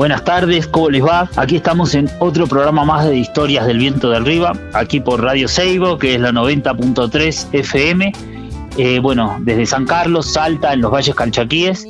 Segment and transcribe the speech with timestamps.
[0.00, 1.28] Buenas tardes, ¿cómo les va?
[1.36, 5.46] Aquí estamos en otro programa más de Historias del Viento de Arriba, aquí por Radio
[5.46, 8.10] Seibo, que es la 90.3 FM.
[8.78, 11.86] Eh, bueno, desde San Carlos, Salta, en los Valles Calchaquíes.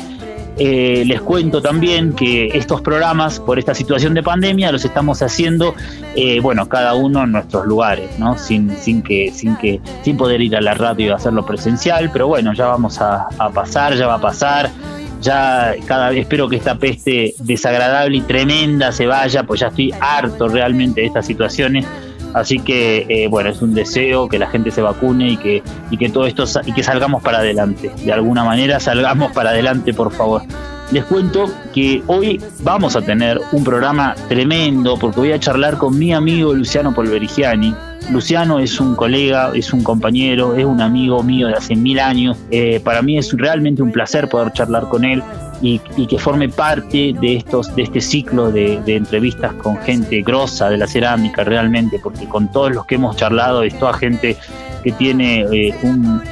[0.57, 5.75] Eh, les cuento también que estos programas, por esta situación de pandemia, los estamos haciendo,
[6.15, 8.39] eh, bueno, cada uno en nuestros lugares, ¿no?
[8.39, 12.29] Sin, sin, que, sin, que, sin poder ir a la radio y hacerlo presencial, pero
[12.29, 14.71] bueno, ya vamos a, pasar, ya va a pasar.
[15.21, 19.93] Ya cada vez espero que esta peste desagradable y tremenda se vaya, pues ya estoy
[19.99, 21.87] harto realmente de estas situaciones
[22.35, 25.97] Así que, eh, bueno, es un deseo que la gente se vacune y que, y
[25.97, 27.93] que todo esto y que salgamos para adelante.
[28.05, 30.43] De alguna manera salgamos para adelante, por favor.
[30.91, 35.99] Les cuento que hoy vamos a tener un programa tremendo porque voy a charlar con
[35.99, 37.75] mi amigo Luciano Polverigiani.
[38.11, 42.37] Luciano es un colega, es un compañero, es un amigo mío de hace mil años.
[42.51, 45.23] Eh, para mí es realmente un placer poder charlar con él
[45.61, 50.79] y, que forme parte de estos de este ciclo de, entrevistas con gente grosa de
[50.79, 54.37] la cerámica realmente porque con todos los que hemos charlado es toda gente
[54.83, 56.23] que tiene eh, un,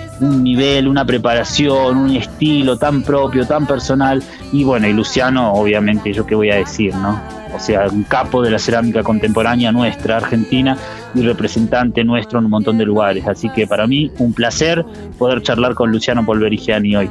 [0.42, 6.26] nivel, una preparación, un estilo tan propio, tan personal y bueno, y Luciano obviamente yo
[6.26, 7.20] qué voy a decir, ¿no?
[7.54, 10.76] O sea, un capo de la cerámica contemporánea nuestra, argentina,
[11.14, 13.26] y representante nuestro en un montón de lugares.
[13.26, 14.84] Así que para mí un placer
[15.18, 17.10] poder charlar con Luciano Polverigiani hoy.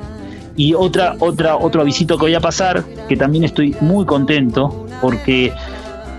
[0.55, 5.53] Y otra, otra, otro avisito que voy a pasar, que también estoy muy contento, porque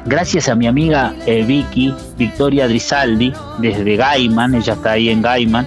[0.07, 5.67] gracias a mi amiga eh, Vicky, Victoria Drisaldi, desde Gaiman, ella está ahí en Gaiman,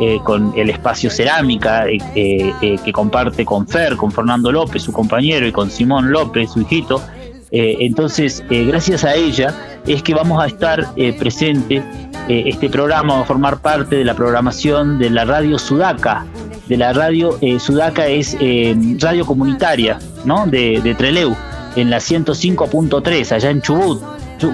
[0.00, 2.52] eh, con el espacio cerámica eh,
[2.84, 7.02] que comparte con Fer, con Fernando López, su compañero, y con Simón López, su hijito.
[7.50, 9.54] entonces, gracias a ella
[9.86, 11.82] es que vamos a estar presente.
[12.28, 16.26] este programa va a formar parte de la programación de la radio Sudaca,
[16.68, 20.46] de la radio eh, Sudaca es eh, radio comunitaria, ¿no?
[20.46, 21.34] De, de Treleu,
[21.76, 24.02] en la 105.3, allá en Chubut.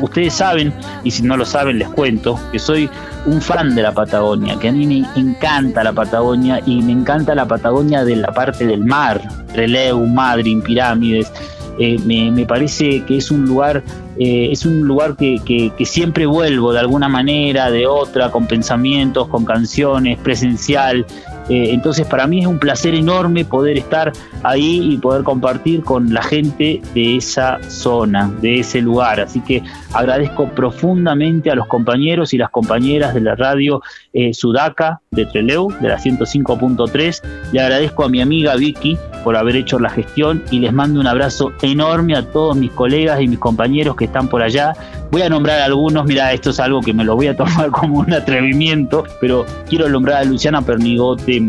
[0.01, 0.73] Ustedes saben,
[1.03, 2.89] y si no lo saben les cuento, que soy
[3.27, 7.35] un fan de la Patagonia, que a mí me encanta la Patagonia y me encanta
[7.35, 9.21] la Patagonia de la parte del mar,
[9.53, 11.33] Treleu, Madryn, Pirámides.
[11.81, 13.83] Eh, me, parece que es un lugar,
[14.17, 20.17] es un lugar que, siempre vuelvo de alguna manera, de otra, con pensamientos, con canciones,
[20.19, 21.07] presencial,
[21.53, 24.11] eh, entonces para mí es un placer enorme poder estar
[24.43, 29.21] ahí y poder compartir con la gente de esa zona, de ese lugar.
[29.21, 33.83] Así que agradezco profundamente a los compañeros y las compañeras de la radio
[34.15, 37.21] eh, Sudaca de Treleu, de la 105.3.
[37.53, 41.07] Le agradezco a mi amiga Vicky por haber hecho la gestión y les mando un
[41.07, 44.75] abrazo enorme a todos mis colegas y mis compañeros que están por allá.
[45.11, 48.01] Voy a nombrar algunos, mira, esto es algo que me lo voy a tomar como
[48.01, 51.42] un atrevimiento, pero quiero nombrar a Luciana Pernigote,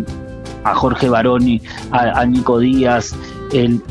[0.63, 1.61] a Jorge Baroni,
[1.91, 3.15] a, Nico Díaz,
[3.51, 3.81] em,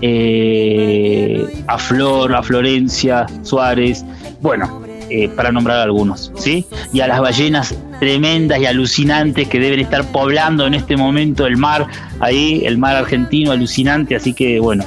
[0.00, 4.04] eh, a Flor, a Florencia Suárez,
[4.40, 6.66] bueno, eh, para nombrar algunos, ¿sí?
[6.92, 11.56] Y a las ballenas tremendas y alucinantes que deben estar poblando en este momento el
[11.56, 11.86] mar,
[12.20, 14.84] ahí, el mar argentino alucinante, así que bueno,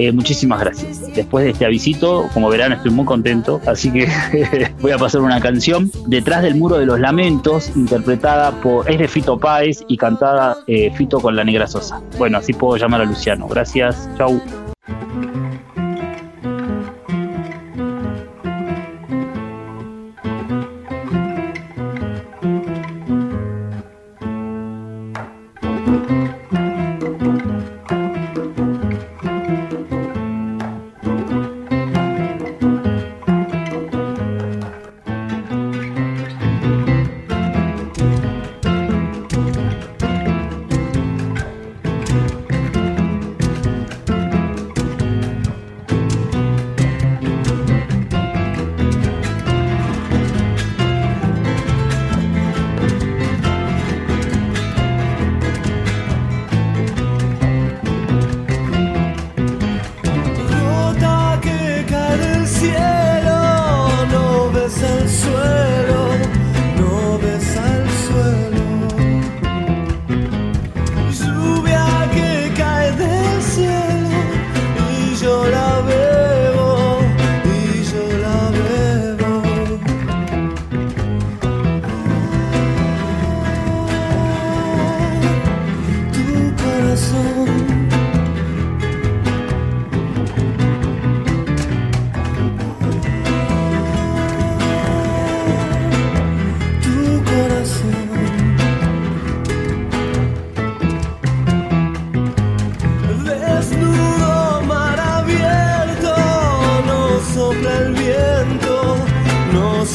[0.00, 1.12] eh, muchísimas gracias.
[1.14, 4.08] Después de este avisito, como verán, estoy muy contento, así que
[4.80, 9.08] voy a pasar una canción, Detrás del Muro de los Lamentos, interpretada por, es de
[9.08, 12.00] Fito Páez y cantada eh, Fito con la Negra Sosa.
[12.18, 13.46] Bueno, así puedo llamar a Luciano.
[13.46, 14.40] Gracias, chau.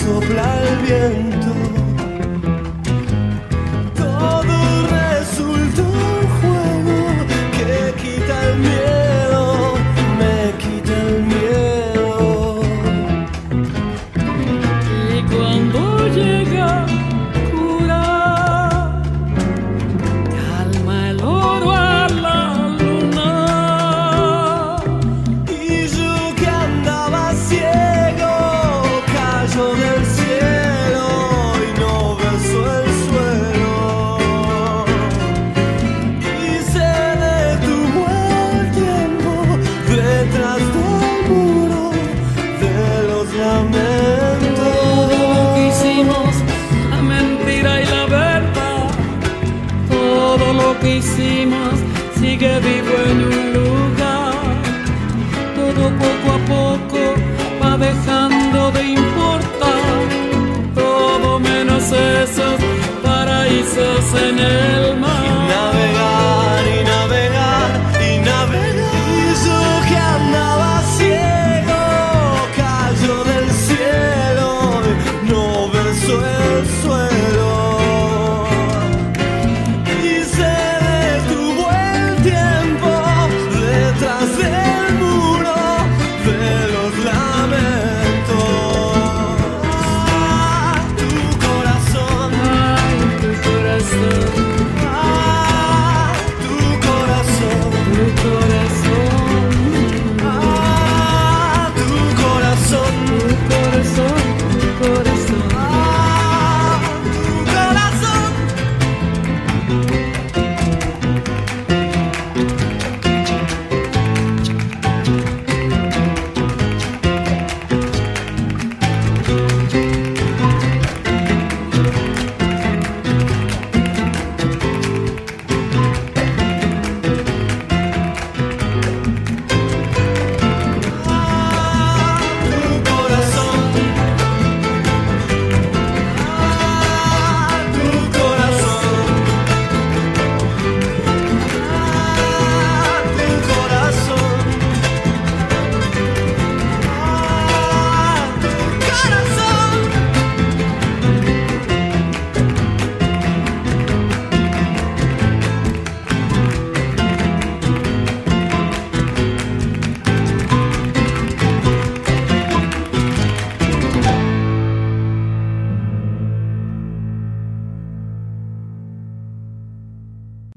[0.06, 1.45] sopla el viento.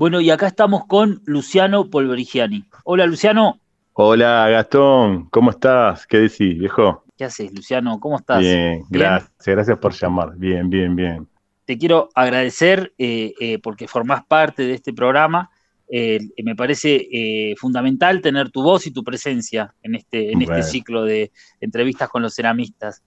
[0.08, 2.64] Bueno, y acá estamos con Luciano Polverigiani.
[2.84, 3.60] Hola, Luciano.
[3.92, 5.28] Hola, Gastón.
[5.28, 6.06] ¿Cómo estás?
[6.06, 7.04] ¿Qué decís, viejo?
[7.14, 8.00] ¿Qué haces, Luciano?
[8.00, 8.40] ¿Cómo estás?
[8.40, 9.30] Bien, gracias.
[9.44, 10.34] Gracias por llamar.
[10.34, 11.28] Bien, bien, bien.
[11.66, 15.50] Te quiero agradecer eh, eh, porque formás parte de este programa.
[15.90, 21.04] Eh, me parece fundamental tener tu voz y tu presencia en este, en este ciclo
[21.04, 23.02] de entrevistas con los ceramistas.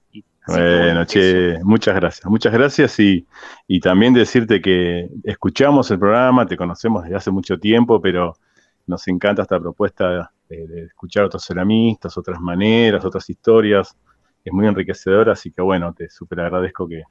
[0.51, 3.25] Bueno, che, muchas gracias, muchas gracias y,
[3.67, 8.33] y, también decirte que escuchamos el programa, te conocemos desde hace mucho tiempo, pero
[8.87, 13.97] nos encanta esta propuesta de, escuchar otros ceramistas, otras maneras, otras historias,
[14.43, 17.03] es muy enriquecedora, así que bueno, te súper agradezco que,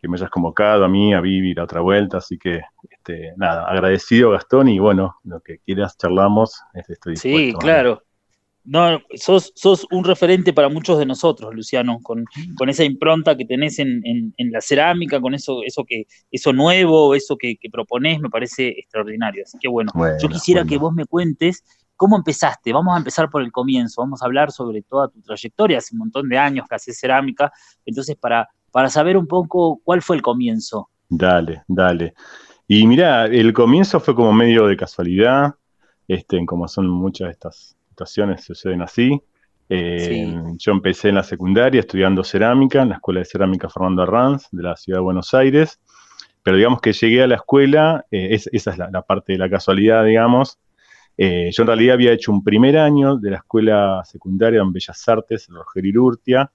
[0.00, 3.66] que, me hayas convocado a mí, a Vivi, la otra vuelta, así que este, nada,
[3.66, 7.38] agradecido Gastón y bueno, lo que quieras charlamos, estoy dispuesto.
[7.38, 8.02] Sí, claro.
[8.64, 12.24] No, sos, sos un referente para muchos de nosotros, Luciano, con,
[12.56, 17.14] con esa impronta que tenés en, en, la cerámica, con eso, eso que, eso nuevo,
[17.14, 19.44] eso que, que proponés, me parece extraordinario.
[19.44, 21.64] Así que bueno, yo quisiera que vos me cuentes
[21.96, 22.72] cómo empezaste.
[22.72, 26.00] Vamos a empezar por el comienzo, vamos a hablar sobre toda tu trayectoria, hace un
[26.00, 27.52] montón de años que haces cerámica,
[27.84, 30.90] entonces para, para saber un poco cuál fue el comienzo.
[31.08, 32.14] Dale, dale.
[32.66, 35.56] Y mira, el comienzo fue como medio de casualidad,
[36.06, 39.20] este, como son muchas de estas situaciones suceden así.
[39.68, 44.48] Eh, yo empecé en la secundaria estudiando cerámica en la Escuela de Cerámica Fernando Arranz
[44.50, 45.80] de la Ciudad de Buenos Aires,
[46.42, 50.04] pero digamos que llegué a la escuela, eh, esa es la, parte de la casualidad,
[50.04, 50.58] digamos.
[51.16, 55.06] Eh, yo en realidad había hecho un primer año de la escuela secundaria en Bellas
[55.06, 56.50] Artes, Roger Irurtia,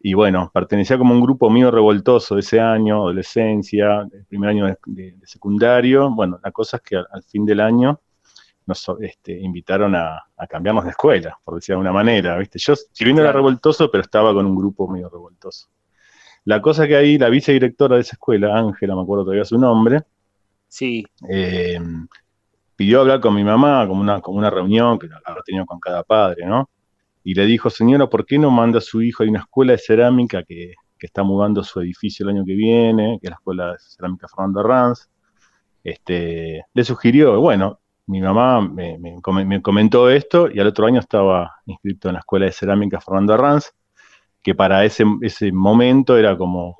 [0.00, 4.66] y bueno, pertenecía como un grupo mío revoltoso de ese año, adolescencia, el primer año
[4.86, 6.10] de, secundario.
[6.10, 8.00] Bueno, la cosa es que al fin del año
[8.66, 12.58] nos este, invitaron a, cambiarnos de escuela, por decir de alguna manera, ¿viste?
[12.58, 15.68] Yo, si bien era revoltoso, pero estaba con un grupo medio revoltoso.
[16.44, 20.02] La cosa que ahí, la vicedirectora de esa escuela, Ángela, me acuerdo todavía su nombre,
[20.68, 21.04] sí.
[21.30, 21.78] Eh,
[22.76, 26.02] pidió hablar con mi mamá, como una, como una reunión que había tenido con cada
[26.02, 26.68] padre, ¿no?
[27.22, 29.78] Y le dijo, señora, ¿por qué no manda a su hijo a una escuela de
[29.78, 33.72] cerámica que, que está mudando su edificio el año que viene, que es la Escuela
[33.72, 35.08] de Cerámica Fernando Ranz,
[35.82, 42.08] este, le sugirió, bueno, mi mamá me, comentó esto y al otro año estaba inscrito
[42.08, 43.72] en la Escuela de Cerámica Fernando Ranz,
[44.42, 46.76] que para ese, ese momento era como,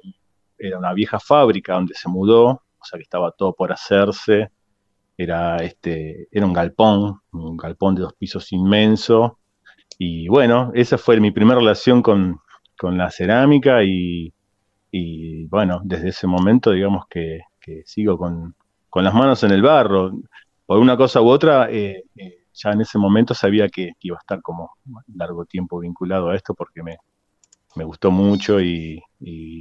[0.58, 4.50] era una vieja fábrica donde se mudó, o sea que estaba todo por hacerse,
[5.16, 9.38] era, este, era un galpón, un galpón de dos pisos inmenso,
[9.98, 12.40] y bueno, esa fue mi primera relación con,
[12.82, 14.34] la cerámica y,
[15.46, 17.40] bueno, desde ese momento digamos que,
[17.84, 18.54] sigo con,
[18.96, 20.12] las manos en el barro.
[20.66, 24.20] Por una cosa u otra, eh, eh, ya en ese momento sabía que, iba a
[24.20, 24.72] estar como
[25.14, 26.96] largo tiempo vinculado a esto porque me,
[27.84, 29.60] gustó mucho y, y,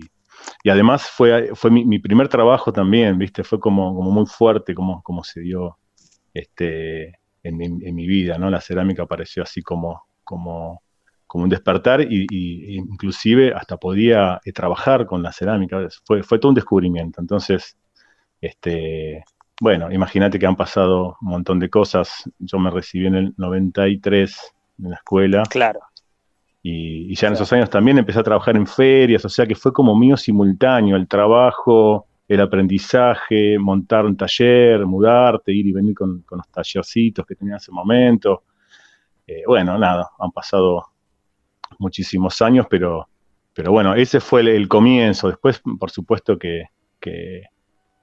[0.69, 3.43] además fue, fue mi, primer trabajo también, ¿viste?
[3.43, 5.77] Fue como, como muy fuerte como, como se dio
[6.33, 8.49] este, en, en mi vida, ¿no?
[8.49, 10.83] La cerámica apareció así como, como,
[11.33, 12.27] como un despertar y,
[12.77, 15.87] inclusive hasta podía eh, trabajar con la cerámica.
[16.05, 17.19] Fue, fue todo un descubrimiento.
[17.21, 17.75] Entonces,
[18.39, 19.23] este,
[19.63, 22.29] bueno, imagínate que han pasado un montón de cosas.
[22.37, 25.43] Yo me recibí en el 93 en la escuela.
[25.49, 25.79] Claro.
[26.61, 29.71] Y, ya en esos años también empecé a trabajar en ferias, o sea que fue
[29.71, 36.23] como mío simultáneo, el trabajo, el aprendizaje, montar un taller, mudarte, ir y venir con,
[36.23, 38.43] con los tallercitos que tenía en ese momento.
[39.25, 40.87] Eh, bueno, nada, han pasado
[41.79, 43.07] muchísimos años, pero,
[43.53, 45.29] pero bueno, ese fue el, comienzo.
[45.29, 46.65] Después, por supuesto que,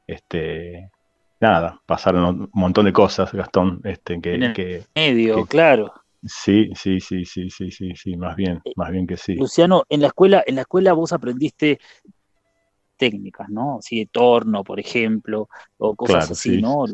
[0.06, 0.90] este,
[1.40, 5.92] nada, pasaron un montón de cosas, Gastón, este, que, medio, claro.
[6.24, 9.34] Sí, sí, sí, sí, sí, sí, sí, más bien, eh, más bien que sí.
[9.36, 11.80] Luciano, en la escuela, en la escuela vos aprendiste
[12.98, 13.78] técnicas, ¿no?
[13.80, 16.84] Sí, de torno, por ejemplo, o cosas así, ¿no?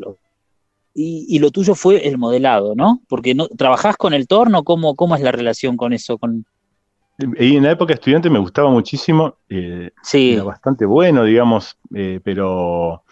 [0.99, 3.01] Y, lo tuyo fue el modelado, ¿no?
[3.07, 4.63] Porque no, ¿trabajás con el torno?
[4.63, 6.17] ¿Cómo, cómo es la relación con eso?
[6.17, 6.43] Con...
[7.37, 9.35] Y en la época estudiante me gustaba muchísimo.
[9.47, 10.33] Eh, sí.
[10.33, 13.03] Era bastante bueno, digamos, eh, pero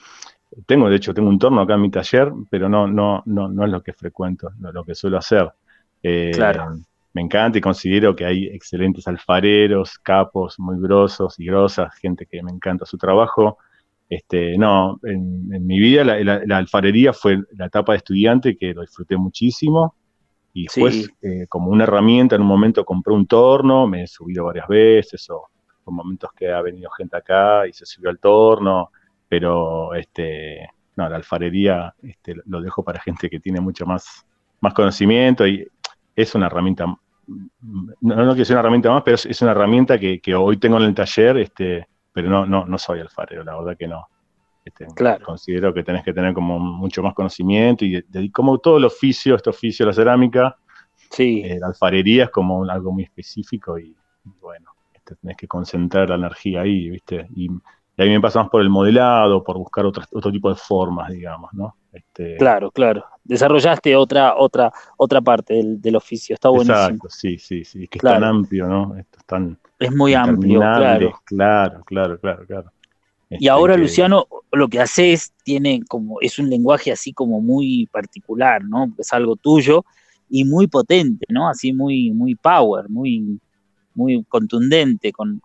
[0.65, 3.65] tengo, de hecho, tengo un torno acá en mi taller, pero no, no, no, no
[3.65, 5.51] es lo que frecuento, no lo que suelo hacer.
[6.01, 6.75] Eh, claro.
[7.13, 12.43] Me encanta y considero que hay excelentes alfareros, capos muy grosos y grosas, gente que
[12.43, 13.57] me encanta su trabajo.
[14.09, 19.17] Este, no, en, mi vida la, alfarería fue la etapa de estudiante que lo disfruté
[19.17, 19.95] muchísimo.
[20.53, 24.45] Y después, eh, como una herramienta, en un momento compré un torno, me he subido
[24.45, 25.47] varias veces, o
[25.87, 28.91] en momentos que ha venido gente acá y se subió al torno,
[29.37, 30.65] pero este,
[30.95, 34.25] no, la alfarería este, lo dejo para gente que tiene mucho más,
[34.61, 35.67] más conocimiento y
[36.15, 36.99] es una herramienta, no,
[37.99, 40.83] no quiero decir una herramienta más, pero es, una herramienta que, que, hoy tengo en
[40.83, 44.07] el taller, este, pero no, no, no soy alfarero, la verdad que no.
[44.63, 44.87] Este,
[45.21, 49.49] considero que tenés que tener como mucho más conocimiento y como todo el oficio, este
[49.49, 50.55] oficio de la cerámica,
[51.11, 51.41] sí.
[51.43, 53.93] Eh, la alfarería es como algo muy específico y,
[54.39, 57.27] bueno, este, tenés que concentrar la energía ahí, ¿viste?
[57.35, 57.49] Y,
[57.97, 61.11] y ahí me pasa más por el modelado, por buscar otro, otro tipo de formas,
[61.11, 61.75] digamos, ¿no?
[61.93, 63.05] Este, claro, claro.
[63.23, 66.77] Desarrollaste otra, otra, otra parte del, oficio, está buenísimo.
[66.77, 68.97] Exacto, sí, sí, sí, es que es tan amplio, ¿no?
[68.97, 71.21] Esto es tan es muy amplio, claro.
[71.25, 72.71] Claro, claro, claro, claro.
[73.29, 77.87] y este, ahora, Luciano, lo que haces tiene como, es un lenguaje así como muy
[77.91, 78.93] particular, ¿no?
[78.97, 79.85] Es algo tuyo
[80.29, 81.49] y muy potente, ¿no?
[81.49, 83.39] Así muy, muy power, muy,
[83.93, 85.41] muy contundente con,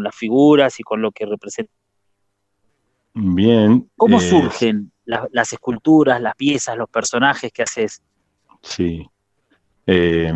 [0.00, 1.72] las figuras y con lo que representa.
[3.14, 3.88] Bien.
[3.96, 8.02] ¿Cómo eh, surgen las esculturas, las piezas, los personajes que haces?
[8.60, 9.08] Sí.
[9.86, 10.32] Eh,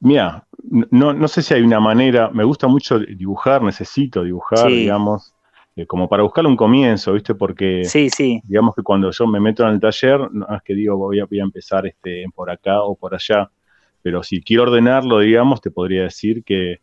[0.00, 0.46] mira,
[0.90, 5.34] no, no sé si hay una manera, me gusta mucho dibujar, necesito dibujar, digamos,
[5.74, 7.34] eh, como para buscar un comienzo, ¿viste?
[7.34, 8.40] Porque, sí, sí.
[8.44, 11.24] digamos que cuando yo me meto en el taller, no es que digo voy a,
[11.24, 13.50] voy a empezar este, por acá o por allá,
[14.02, 16.80] pero si quiero ordenarlo, digamos, te podría decir que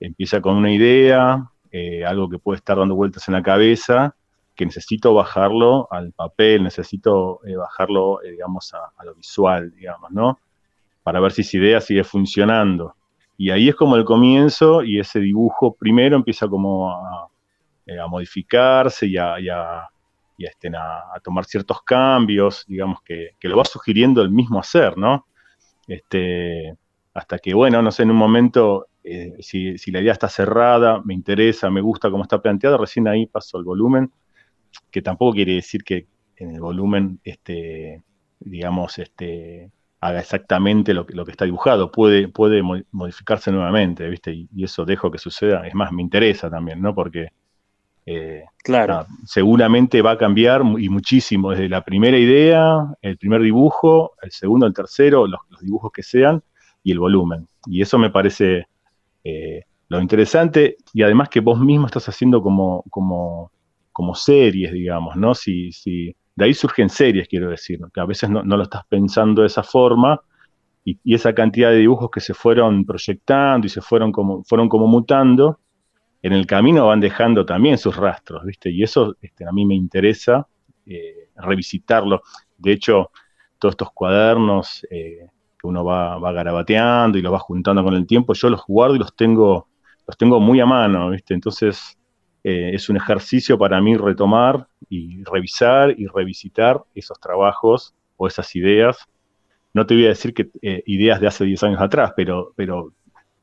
[0.00, 4.14] empieza con una idea, eh, algo que puede estar dando vueltas en la cabeza,
[4.54, 10.38] que necesito bajarlo al papel, necesito eh, bajarlo, digamos, a, a, lo visual, digamos, ¿no?
[11.02, 12.94] Para ver si esa idea sigue funcionando.
[13.40, 17.28] Y ahí es como el comienzo y ese dibujo primero empieza como a,
[17.86, 19.36] eh, modificarse y, a,
[20.36, 25.26] este, a, tomar ciertos cambios, digamos, que, lo va sugiriendo el mismo hacer, ¿no?
[25.86, 26.76] Este,
[27.14, 31.14] hasta que, bueno, no sé, en un momento, eh, si, la idea está cerrada, me
[31.14, 34.12] interesa, me gusta cómo está planteada, recién ahí paso al volumen,
[34.90, 38.02] que tampoco quiere decir que en el volumen, este,
[38.40, 42.62] digamos, este, haga exactamente lo que, lo que está dibujado, puede, puede
[42.92, 44.32] modificarse nuevamente, ¿viste?
[44.32, 46.94] Y, eso dejo que suceda, es más, me interesa también, ¿no?
[46.94, 47.28] Porque
[48.06, 49.06] eh, claro.
[49.26, 54.66] seguramente va a cambiar y muchísimo, desde la primera idea, el primer dibujo, el segundo,
[54.66, 56.42] el tercero, los, dibujos que sean,
[56.82, 57.46] y el volumen.
[57.66, 58.66] Y eso me parece
[59.24, 63.50] eh, lo interesante, y además que vos mismo estás haciendo como, como,
[63.92, 65.34] como series, digamos, ¿no?
[65.34, 69.42] Si, si, de ahí surgen series, quiero decir, que a veces no, lo estás pensando
[69.42, 70.20] de esa forma,
[70.84, 74.86] y, esa cantidad de dibujos que se fueron proyectando y se fueron como, fueron como
[74.86, 75.60] mutando,
[76.22, 78.70] en el camino van dejando también sus rastros, ¿viste?
[78.70, 80.46] Y eso este, a mí me interesa
[80.84, 82.22] eh, revisitarlo.
[82.56, 83.10] De hecho,
[83.58, 85.28] todos estos cuadernos eh,
[85.66, 88.98] uno va, va, garabateando y los va juntando con el tiempo, yo los guardo y
[88.98, 89.68] los tengo,
[90.06, 91.34] los tengo muy a mano, ¿viste?
[91.34, 91.98] Entonces
[92.44, 98.54] eh, es un ejercicio para mí retomar y revisar y revisitar esos trabajos o esas
[98.56, 98.98] ideas.
[99.74, 100.50] No te voy a decir que
[100.86, 102.92] ideas de hace 10 años atrás, pero, pero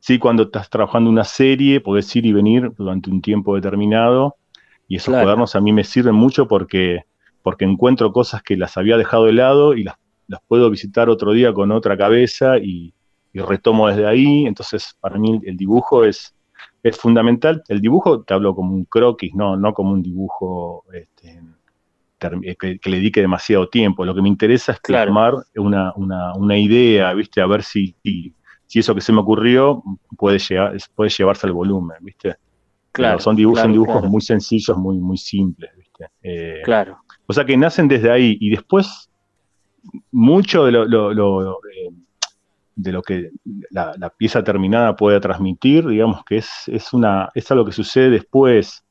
[0.06, 4.36] Sí, cuando estás trabajando una serie, podés ir y venir durante un tiempo determinado.
[4.88, 7.06] Y esos cuadernos a mí me sirven mucho porque,
[7.42, 9.96] porque encuentro cosas que las había dejado de lado y las,
[10.48, 12.94] puedo visitar otro día con otra cabeza y,
[13.34, 14.46] retomo desde ahí.
[14.46, 16.34] Entonces, para mí el dibujo es,
[16.84, 17.62] es fundamental.
[17.68, 21.42] El dibujo te hablo como un croquis, no, no como un dibujo este,
[22.18, 24.06] que, le dedique demasiado tiempo.
[24.06, 27.42] Lo que me interesa es plasmar una, una, idea, ¿viste?
[27.42, 29.84] A ver si, si eso que se me ocurrió
[30.18, 32.36] puede, llegar, puede llevarse al volumen, ¿viste?
[32.92, 33.20] Claro.
[33.20, 36.08] son dibujos, dibujos muy sencillos, muy, muy simples, ¿viste?
[36.24, 37.00] Eh, claro.
[37.28, 39.10] O sea que nacen desde ahí y después
[40.12, 41.92] mucho de lo, eh,
[42.76, 43.32] de lo que
[43.70, 48.84] la, pieza terminada puede transmitir, digamos que es, es, una, es algo que sucede después,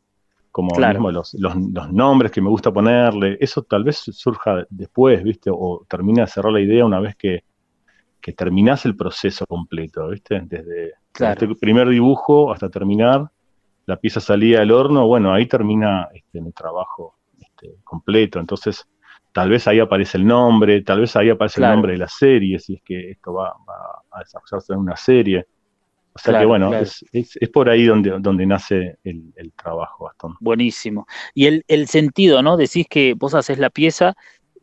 [0.51, 5.23] como mismo los, los, los, nombres que me gusta ponerle, eso tal vez surja después,
[5.23, 5.51] ¿viste?
[5.53, 7.45] O termina de cerrar la idea una vez que,
[8.21, 10.41] que terminás el proceso completo, ¿viste?
[10.47, 13.31] Desde, el primer dibujo hasta terminar,
[13.87, 18.41] la pieza salía del horno, bueno, ahí termina este, el trabajo este, completo.
[18.41, 18.89] Entonces,
[19.35, 22.61] tal vez ahí aparece el nombre, tal vez ahí aparece el nombre de la serie,
[22.61, 23.49] si es que esto va,
[24.13, 25.45] a desarrollarse en una serie.
[26.15, 27.05] O sea que bueno, es,
[27.53, 30.37] por ahí donde, donde nace el, trabajo, Gastón.
[30.39, 31.09] Buenísimo.
[31.35, 32.57] Y el, el, sentido, ¿no?
[32.57, 34.15] Decís que vos haces la pieza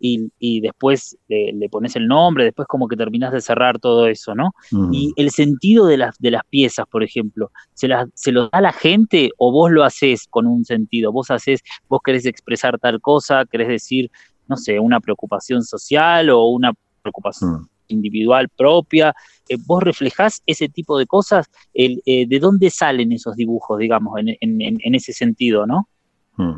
[0.02, 4.52] y, después le, pones el nombre, después como que terminás de cerrar todo eso, ¿no?
[4.92, 8.74] Y el sentido de las, de las piezas, por ejemplo, ¿se, ¿se lo da la
[8.74, 11.12] gente o vos lo haces con un sentido?
[11.12, 14.10] Vos haces, vos querés expresar tal cosa, querés decir,
[14.52, 17.68] no sé, una preocupación social o una preocupación mm.
[17.88, 19.16] individual propia.
[19.48, 21.50] Eh, ¿Vos reflejás ese tipo de cosas?
[21.74, 25.88] El, eh, ¿De dónde salen esos dibujos, digamos, en, en, ese sentido, no?
[26.36, 26.58] Mm.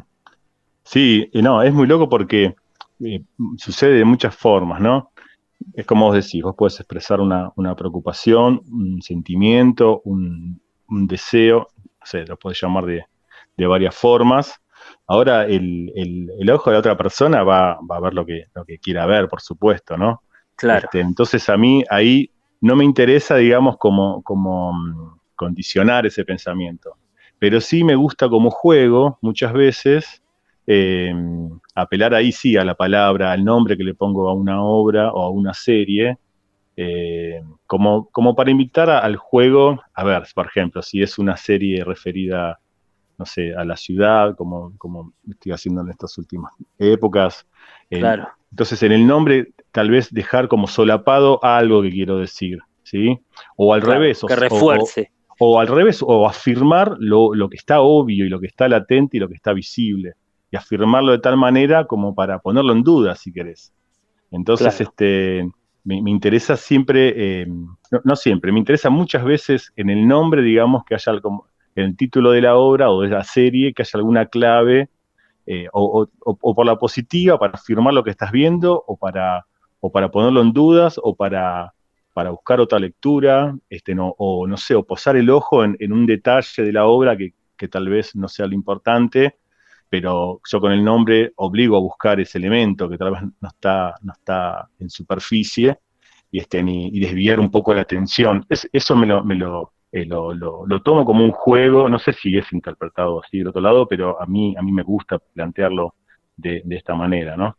[0.83, 2.55] Sí, no, es muy loco porque
[2.99, 3.23] eh,
[3.57, 5.11] sucede de muchas formas, ¿no?
[5.73, 12.25] Es como vos decís, vos puedes expresar una, preocupación, un sentimiento, un, deseo, no sé,
[12.25, 13.05] lo puedes llamar de,
[13.67, 14.59] varias formas.
[15.13, 19.05] Ahora el, ojo de la otra persona va, a ver lo que, lo que quiera
[19.05, 20.23] ver, por supuesto, ¿no?
[20.55, 20.85] Claro.
[20.85, 26.95] Este, entonces a mí ahí no me interesa, digamos, como, como mm, condicionar ese pensamiento.
[27.37, 30.23] Pero sí me gusta como juego muchas veces
[30.65, 31.13] eh,
[31.75, 35.21] apelar ahí sí a la palabra, al nombre que le pongo a una obra o
[35.21, 36.17] a una serie,
[36.75, 41.83] eh, como, como para invitar al juego, a ver, por ejemplo, si es una serie
[41.83, 42.59] referida,
[43.17, 47.47] no sé, a la ciudad, como, como estoy haciendo en estas últimas épocas.
[47.89, 48.27] Eh, claro.
[48.51, 53.19] Entonces, en el nombre, tal vez dejar como solapado algo que quiero decir, ¿sí?
[53.55, 54.21] O al revés.
[54.27, 55.11] Que refuerce.
[55.39, 59.17] O, al revés, o afirmar lo, lo que está obvio y lo que está latente
[59.17, 60.13] y lo que está visible
[60.53, 63.73] y afirmarlo de tal manera como para ponerlo en duda, si querés.
[64.29, 65.49] Entonces, este,
[65.83, 67.47] me, interesa siempre, eh,
[68.03, 71.97] no, siempre, me interesa muchas veces en el nombre, digamos, que haya algo, en el
[71.97, 74.89] título de la obra o de la serie, que haya alguna clave,
[75.45, 79.45] eh, o, por la positiva, para afirmar lo que estás viendo, o para,
[79.79, 81.73] o para ponerlo en dudas, o para,
[82.13, 86.05] para buscar otra lectura, este, no, o no sé, o posar el ojo en, un
[86.05, 89.37] detalle de la obra que, que tal vez no sea lo importante,
[89.89, 93.93] pero yo con el nombre obligo a buscar ese elemento que tal vez no está,
[94.01, 95.77] no está en superficie
[96.31, 98.43] y, este, desviar un poco la atención.
[98.49, 103.21] eso me, lo, eh, lo, lo, tomo como un juego, no sé si es interpretado
[103.23, 105.93] así del otro lado, pero a mí, a mí me gusta plantearlo
[106.35, 107.55] de, esta manera, ¿no?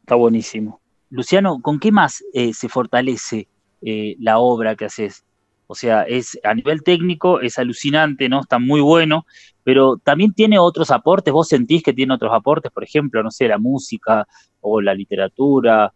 [0.00, 0.80] Está buenísimo.
[1.08, 3.46] Luciano, ¿con qué más eh, se fortalece
[3.80, 5.24] eh, la obra que haces?
[5.68, 8.40] O sea, es a nivel técnico es alucinante, ¿no?
[8.40, 9.24] Está muy bueno,
[9.62, 11.32] pero también tiene otros aportes.
[11.32, 12.72] ¿Vos sentís que tiene otros aportes?
[12.72, 14.26] Por ejemplo, no sé, la música
[14.60, 15.92] o la literatura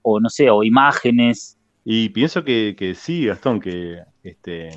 [0.00, 1.58] o no sé, o imágenes.
[1.84, 4.70] Y pienso que, que sí, Gastón, que este,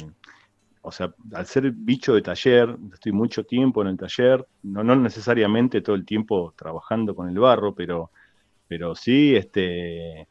[0.89, 4.95] o sea, al ser bicho de taller, estoy mucho tiempo en el taller, no, no
[4.95, 8.12] necesariamente todo el tiempo trabajando con el barro, pero,
[8.67, 10.28] pero sí, este,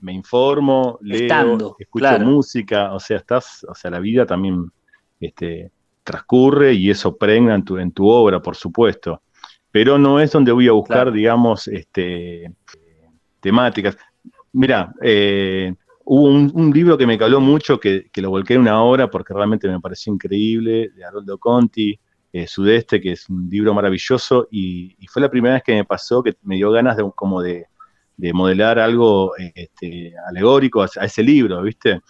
[0.00, 4.70] me informo, leo, escucho música, o sea, estás, o sea, la vida también
[5.18, 5.70] este,
[6.02, 9.22] transcurre y eso pregna en tu, en tu obra, por supuesto.
[9.70, 12.52] Pero no es donde voy a buscar, digamos, este,
[13.40, 13.96] temáticas.
[14.52, 19.10] Mira, eh, hubo un, libro que me caló mucho, que, lo volqué en una hora
[19.10, 21.98] porque realmente me pareció increíble, de Haroldo Conti,
[22.32, 26.22] eh, Sudeste, que es un libro maravilloso, y, fue la primera vez que me pasó
[26.22, 27.66] que me dio ganas de como de,
[28.32, 32.00] modelar algo este, alegórico a, ese libro, ¿viste?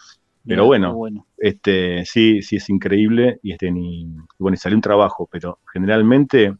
[0.46, 3.72] Pero bueno, este, sí, sí es increíble y este,
[4.38, 6.54] bueno, y salió un trabajo, pero generalmente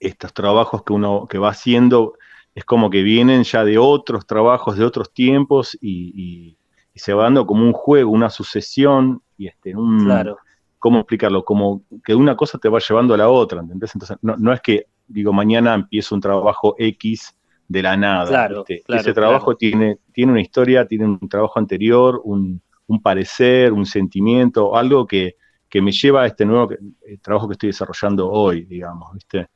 [0.00, 2.14] estos trabajos que uno que va haciendo
[2.54, 6.56] es como que vienen ya de otros trabajos, de otros tiempos y,
[6.94, 10.36] se va dando como un juego, una sucesión y este, un, claro.
[10.78, 11.42] ¿cómo explicarlo?
[11.42, 13.94] Como que una cosa te va llevando a la otra, ¿entendés?
[13.94, 17.34] Entonces, no, es que, digo, mañana empiezo un trabajo X
[17.66, 18.26] de la nada.
[18.26, 22.60] Claro, Ese trabajo tiene, tiene una historia, tiene un trabajo anterior, un,
[23.02, 25.36] parecer, un sentimiento, algo que,
[25.70, 29.48] que, me lleva a este nuevo eh, trabajo que estoy desarrollando hoy, digamos, ¿viste?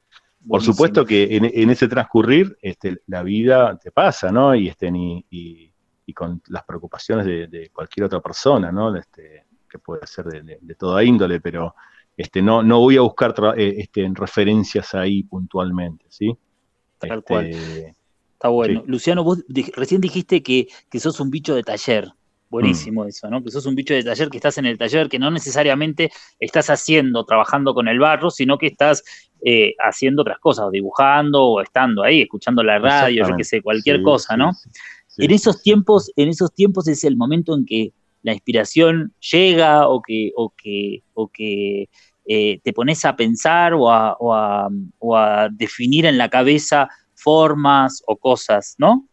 [0.49, 4.55] Por supuesto que en, ese transcurrir este, la vida te pasa, ¿no?
[4.55, 5.73] Y, este, y,
[6.15, 8.97] con las preocupaciones de, cualquier otra persona, ¿no?
[8.97, 11.75] Este, que puede ser de, toda índole, pero
[12.17, 16.37] este, no, no voy a buscar eh, este, referencias ahí puntualmente, ¿sí?
[16.99, 17.47] Tal cual.
[17.47, 17.97] Este,
[18.37, 18.83] Está bueno.
[18.87, 22.13] Luciano, vos recién dijiste que, que sos un bicho de taller.
[22.49, 23.09] Buenísimo mm.
[23.09, 23.43] eso, ¿no?
[23.43, 26.71] Que sos un bicho de taller, que estás en el taller, que no necesariamente estás
[26.71, 29.03] haciendo, trabajando con el barro, sino que estás
[29.45, 34.03] eh, haciendo otras cosas, dibujando o estando ahí, escuchando la radio, yo qué sé, cualquier
[34.03, 34.53] cosa, ¿no?
[35.19, 40.03] en esos tiempos, en esos tiempos es el momento en que la inspiración llega o
[40.03, 41.89] que, o que, o que
[42.27, 46.89] eh, te pones a pensar o a, o, a, o a definir en la cabeza
[47.15, 49.09] formas o cosas, ¿no?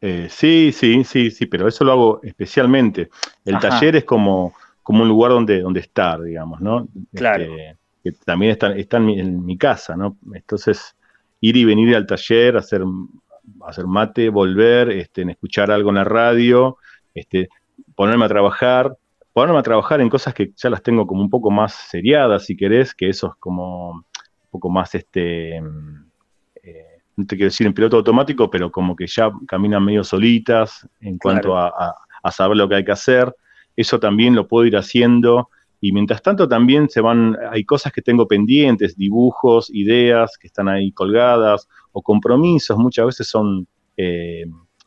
[0.00, 3.10] Eh, sí, sí, sí, sí, pero eso lo hago especialmente.
[3.44, 6.88] El taller es como, como un lugar donde, donde estar, digamos, ¿no?
[7.14, 7.44] Claro.
[7.44, 10.16] Este, que también está, en, mi, casa, ¿no?
[10.32, 10.96] Entonces,
[11.40, 12.82] ir y venir al taller, hacer,
[13.66, 16.78] hacer mate, volver, este, en escuchar algo en la radio,
[17.14, 17.50] este,
[17.94, 18.96] ponerme a trabajar,
[19.34, 22.56] ponerme a trabajar en cosas que ya las tengo como un poco más seriadas, si
[22.56, 24.04] querés, que eso es como un
[24.50, 25.60] poco más, este,
[27.20, 31.18] no te quiero decir en piloto automático, pero como que ya caminan medio solitas en
[31.18, 31.94] cuanto a,
[32.30, 33.34] saber lo que hay que hacer.
[33.76, 35.50] Eso también lo puedo ir haciendo.
[35.80, 40.68] Y mientras tanto también se van, hay cosas que tengo pendientes, dibujos, ideas que están
[40.68, 44.44] ahí colgadas, o compromisos, muchas veces son eh,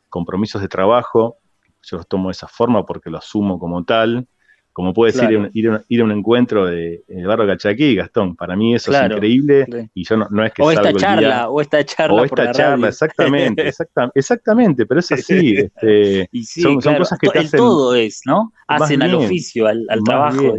[0.08, 1.36] compromisos de trabajo,
[1.82, 4.26] yo los tomo de esa forma porque lo asumo como tal,
[4.74, 8.34] como puede ser ir, a un encuentro de, el barrio Cachaquí, Gastón.
[8.34, 11.84] Para mí eso es increíble y yo no, es que o esta charla, o esta
[11.84, 13.70] charla, o esta charla, exactamente,
[14.14, 15.54] exactamente, pero es así.
[15.84, 18.52] Este, son, cosas que te hacen, todo es, ¿no?
[18.66, 20.56] Hacen al oficio, al, trabajo.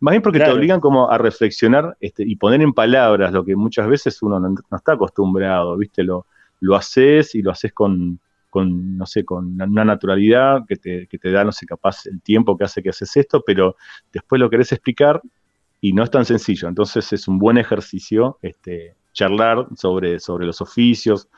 [0.00, 3.56] Más bien porque te obligan como a reflexionar este, y poner en palabras lo que
[3.56, 6.02] muchas veces uno no, no está acostumbrado, ¿viste?
[6.02, 6.26] Lo,
[6.60, 8.20] lo haces y lo haces con,
[8.56, 12.22] con, no sé, con una naturalidad que te, que te da, no sé, capaz el
[12.22, 13.76] tiempo que hace que haces esto, pero
[14.10, 15.20] después lo querés explicar
[15.82, 16.66] y no es tan sencillo.
[16.66, 21.28] Entonces es un buen ejercicio este, charlar sobre, sobre los oficios.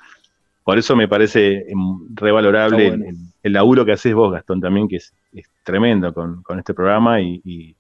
[0.63, 5.13] Por eso me parece em, revalorable el, laburo que haces vos, Gastón, también, que es,
[5.65, 7.75] tremendo con, este programa y, y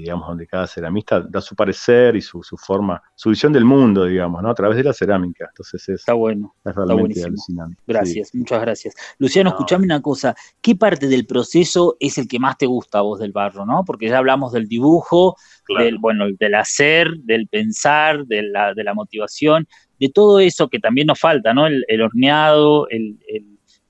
[0.00, 4.42] digamos, donde cada ceramista da su parecer y su, forma, su visión del mundo, digamos,
[4.42, 4.50] ¿no?
[4.50, 5.46] A través de la cerámica.
[5.48, 7.76] Entonces es, está bueno, es realmente alucinante.
[7.86, 8.94] Gracias, muchas gracias.
[9.18, 13.02] Luciano, escuchame una cosa, ¿qué parte del proceso es el que más te gusta a
[13.02, 13.84] vos del barro, no?
[13.86, 15.36] Porque ya hablamos del dibujo,
[15.78, 19.66] del, bueno, del hacer, del pensar, de la, de la motivación,
[20.00, 21.66] de todo eso que también nos falta, ¿no?
[21.66, 23.18] El, horneado, el,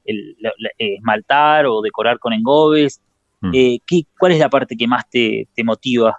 [0.04, 0.36] el
[0.78, 3.00] esmaltar o decorar con engobes,
[3.44, 3.50] Mm.
[3.52, 3.78] Eh,
[4.18, 6.16] ¿Cuál es la parte que más te, motiva?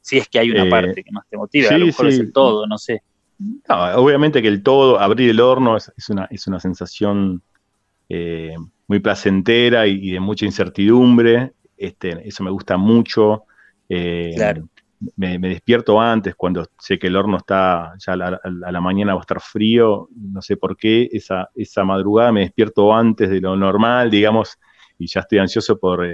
[0.00, 2.18] Si es que hay una eh, parte que más te motiva, a lo mejor es
[2.18, 3.02] el todo, no sé.
[3.68, 7.42] obviamente que el todo, abrir el horno es, una, es una sensación
[8.08, 8.56] eh,
[8.88, 11.52] muy placentera y, de mucha incertidumbre.
[11.76, 13.44] Este, eso me gusta mucho.
[13.88, 14.68] claro.
[15.14, 19.22] Me, despierto antes cuando sé que el horno está, ya a la, mañana va a
[19.22, 24.10] estar frío, no sé por qué, esa, esa madrugada me despierto antes de lo normal,
[24.10, 24.58] digamos,
[24.98, 26.04] y ya estoy ansioso por,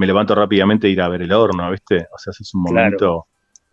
[0.00, 2.08] me levanto rápidamente e ir a ver el horno, ¿viste?
[2.14, 3.26] O sea, es un momento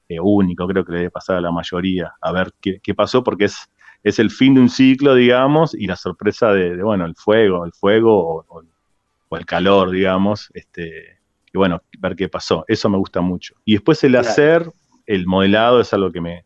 [0.10, 3.46] eh, único, creo que le debe pasar a la mayoría, a ver qué, pasó, porque
[3.46, 3.72] es,
[4.04, 7.72] es el fin de un ciclo, digamos, y la sorpresa de, bueno, el fuego, el
[7.72, 11.18] fuego o, el calor, digamos, este,
[11.54, 12.66] y bueno, ver qué pasó.
[12.68, 13.56] Eso me gusta mucho.
[13.63, 14.70] Y después el hacer,
[15.06, 16.44] el modelado es algo que me,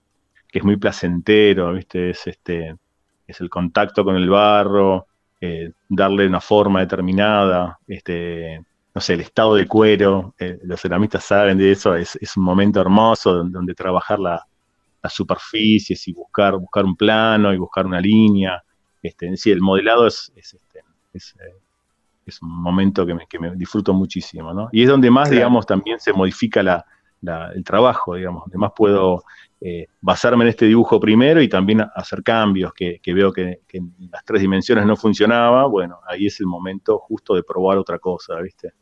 [0.48, 2.12] que es muy placentero, ¿viste?
[2.12, 2.76] Es este,
[3.26, 5.08] es el contacto con el barro,
[5.39, 11.23] eh, darle una forma determinada, este, no sé, el estado de cuero, eh, los ceramistas
[11.23, 14.41] saben de eso, es, un momento hermoso donde, trabajar las
[15.10, 18.62] superficies y buscar, buscar un plano y buscar una línea.
[19.01, 21.56] Este, en sí, el modelado es, es, este, eh,
[22.25, 24.69] es, un momento que me, que me, disfruto muchísimo, ¿no?
[24.71, 26.86] Y es donde más, digamos, también se modifica la,
[27.54, 29.23] el trabajo, digamos, donde más puedo
[29.60, 34.25] eh, basarme en este dibujo primero y también hacer cambios que, veo que, en las
[34.25, 38.73] tres dimensiones no funcionaba, bueno, ahí es el momento justo de probar otra cosa, ¿viste?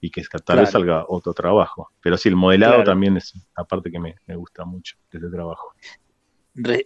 [0.00, 1.90] Y que tal vez salga otro trabajo.
[2.00, 5.30] Pero sí, el modelado también es una parte que me, me gusta mucho de este
[5.30, 5.74] trabajo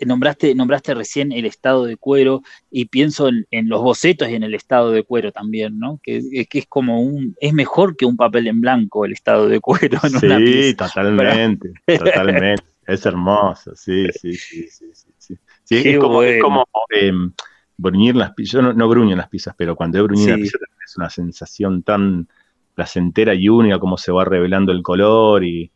[0.04, 4.54] nombraste, nombraste recién el estado de cuero y pienso en, los bocetos y en el
[4.54, 6.00] estado de cuero también, ¿no?
[6.02, 9.98] Que, es como un, es mejor que un papel en blanco el estado de cuero.
[10.02, 12.64] En sí, totalmente, totalmente.
[12.86, 15.38] Es hermoso, sí, sí, sí, sí, sí.
[15.64, 15.82] sí.
[15.88, 17.32] es, como, es como em,
[17.78, 20.96] bruñir las pizzas, yo no, bruño las pizzas, pero cuando he bruñido las pizzas es
[20.98, 22.28] una sensación tan
[22.74, 25.70] placentera y única como se va revelando el color y,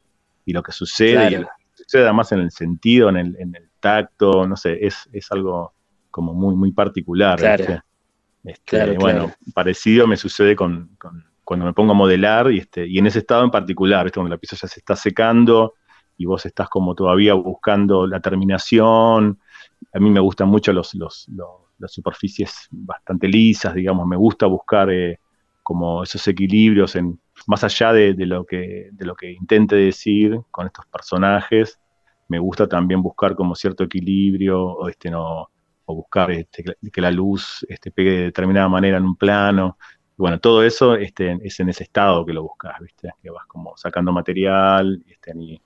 [0.46, 3.68] lo que sucede, y lo que sucede además en el sentido, en el, en el
[3.80, 5.72] tacto, no sé, es, es algo
[6.10, 7.38] como muy, muy particular.
[8.44, 10.96] Este, bueno, parecido me sucede con,
[11.44, 14.18] cuando me pongo a modelar y, este, y en ese estado en particular, ¿viste?
[14.18, 15.74] cuando la pieza ya se está secando
[16.16, 19.38] y vos estás como todavía buscando la terminación.
[19.92, 21.28] A mí me gustan mucho los, los,
[21.78, 25.20] las superficies bastante lisas, digamos, me gusta buscar eh,
[25.68, 30.66] como esos equilibrios en, más allá de, lo que, de lo que intente decir con
[30.66, 31.78] estos personajes,
[32.28, 35.50] me gusta también buscar como cierto equilibrio, o, este, no,
[35.84, 39.76] o buscar este, que la luz este, pegue de determinada manera en un plano.
[40.16, 43.10] bueno, todo eso este, es en ese estado que lo buscas, ¿viste?
[43.22, 45.60] Que vas como sacando material y, este, y,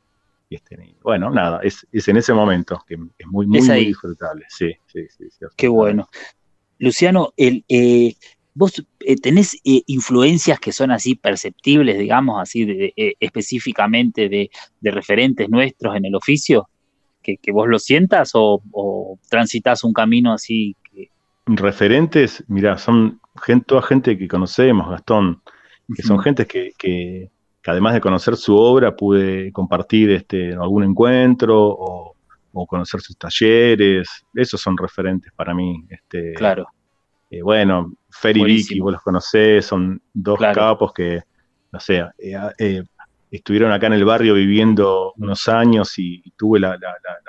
[0.56, 4.46] este, bueno, nada, es, es, en ese momento que es muy, muy, muy disfrutable.
[4.48, 5.28] Sí, sí, sí.
[5.56, 6.08] Qué bueno.
[6.80, 8.16] Luciano, el, eh,
[8.54, 14.50] ¿Vos eh, tenés eh, influencias que son así perceptibles, digamos, así de, eh, específicamente de,
[14.82, 16.68] referentes nuestros en el oficio?
[17.22, 20.76] ¿Que, vos lo sientas o, transitas un camino así?
[21.46, 25.40] Referentes, mira, son gente, toda gente que conocemos, Gastón,
[25.94, 27.30] que son gente que, que,
[27.64, 32.16] además de conocer su obra pude compartir este, algún encuentro o,
[32.52, 35.84] o conocer sus talleres, esos son referentes para mí.
[35.88, 36.66] Este, claro
[37.32, 41.22] eh, bueno, Fer y Vicky, vos los conocés, son dos capos que,
[41.72, 42.82] no sé, eh, eh,
[43.30, 46.78] estuvieron acá en el barrio viviendo unos años y, tuve la,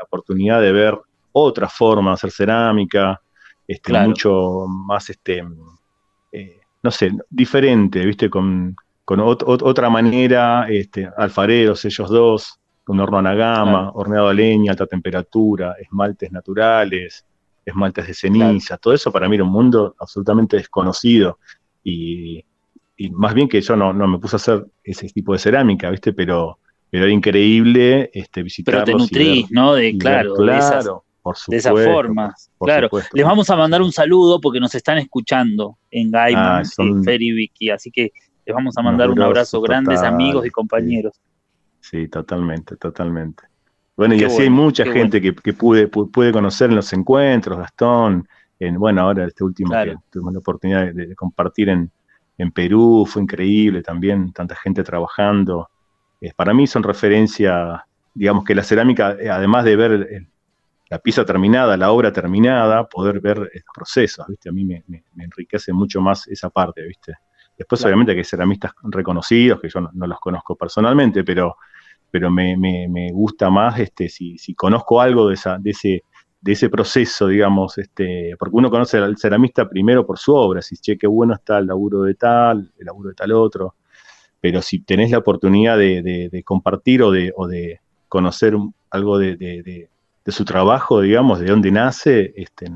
[0.04, 1.00] oportunidad de ver
[1.32, 3.22] otra forma de hacer cerámica,
[3.66, 12.60] este, mucho más, este, no sé, diferente, viste, con, otra manera, este, alfareros ellos dos,
[12.88, 17.26] un horno a gama, horneado a leña, alta temperatura, esmaltes naturales,
[17.65, 21.39] esmaltes de ceniza, todo eso para mí era un mundo absolutamente desconocido.
[21.84, 22.45] Y,
[23.12, 26.13] más bien que yo no, me puse a hacer ese tipo de cerámica, ¿viste?
[26.13, 28.84] Pero, pero era increíble este, visitarlos.
[28.86, 29.73] Pero te nutrís, ¿no?
[29.73, 32.34] De, claro, claro, por supuesto, de esa forma.
[32.60, 37.04] claro, les vamos a mandar un saludo porque nos están escuchando en Gaiman, ah, son...
[37.04, 38.12] Fer y Vicky, así que
[38.45, 41.19] les vamos a mandar un abrazo, grandes amigos y compañeros.
[41.80, 43.53] sí, totalmente, totalmente.
[43.95, 48.27] Bueno, y así hay mucha gente que, pude, pude conocer en los encuentros, Gastón,
[48.60, 51.91] en, bueno, ahora este último que tuvimos la oportunidad de, compartir en,
[52.53, 55.69] Perú, fue increíble también, tanta gente trabajando.
[56.19, 60.27] Eh, para mí son referencia, digamos que la cerámica, eh, además de ver
[60.89, 64.49] la pieza terminada, la obra terminada, poder ver los procesos, ¿viste?
[64.49, 64.84] A mí me,
[65.17, 67.13] enriquece mucho más esa parte, ¿viste?
[67.58, 71.56] Después, obviamente, que hay ceramistas reconocidos, que yo no los conozco personalmente, pero
[72.13, 76.04] pero me, me, me gusta más este, si, si, conozco algo de, esa, de, ese,
[76.39, 80.78] de ese proceso, digamos, este, porque uno conoce al ceramista primero por su obra, si
[80.78, 83.73] che, qué bueno está el laburo de tal, el laburo de tal otro,
[84.39, 88.54] pero si tenés la oportunidad de, de, compartir o de, o de conocer
[88.91, 89.89] algo de, de,
[90.28, 92.71] su trabajo, digamos, de dónde nace, este,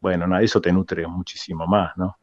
[0.00, 2.16] bueno, eso te nutre muchísimo más, ¿no?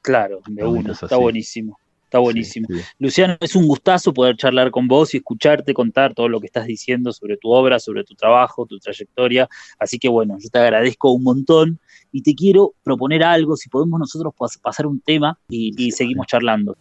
[0.00, 1.78] Claro, de uno, está buenísimo.
[2.06, 2.68] Está buenísimo.
[3.00, 6.66] Luciano, es un gustazo poder charlar con vos y escucharte contar todo lo que estás
[6.66, 9.48] diciendo sobre tu obra, sobre tu trabajo, tu trayectoria.
[9.78, 11.80] Así que bueno, yo te agradezco un montón
[12.12, 16.76] y te quiero proponer algo, si podemos nosotros pasar un tema y seguimos charlando.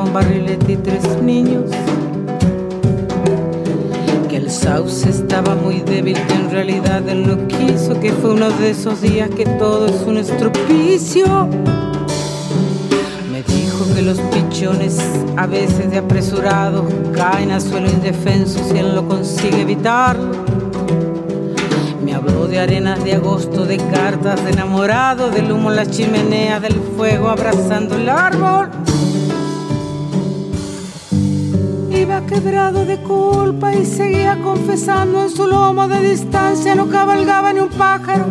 [0.00, 1.70] Un barrilete y tres niños.
[4.28, 8.50] Que el sauce estaba muy débil, que en realidad él no quiso, que fue uno
[8.50, 11.48] de esos días que todo es un estropicio.
[13.30, 14.98] Me dijo que los pichones,
[15.36, 20.52] a veces de apresurados, caen al suelo indefensos y él lo consigue evitarlo
[22.22, 26.74] habló de arenas de agosto, de cartas de enamorado, del humo en la chimenea, del
[26.96, 28.70] fuego abrazando el árbol.
[32.02, 37.60] Iba quebrado de culpa y seguía confesando en su lomo de distancia, no cabalgaba ni
[37.60, 38.26] un pájaro.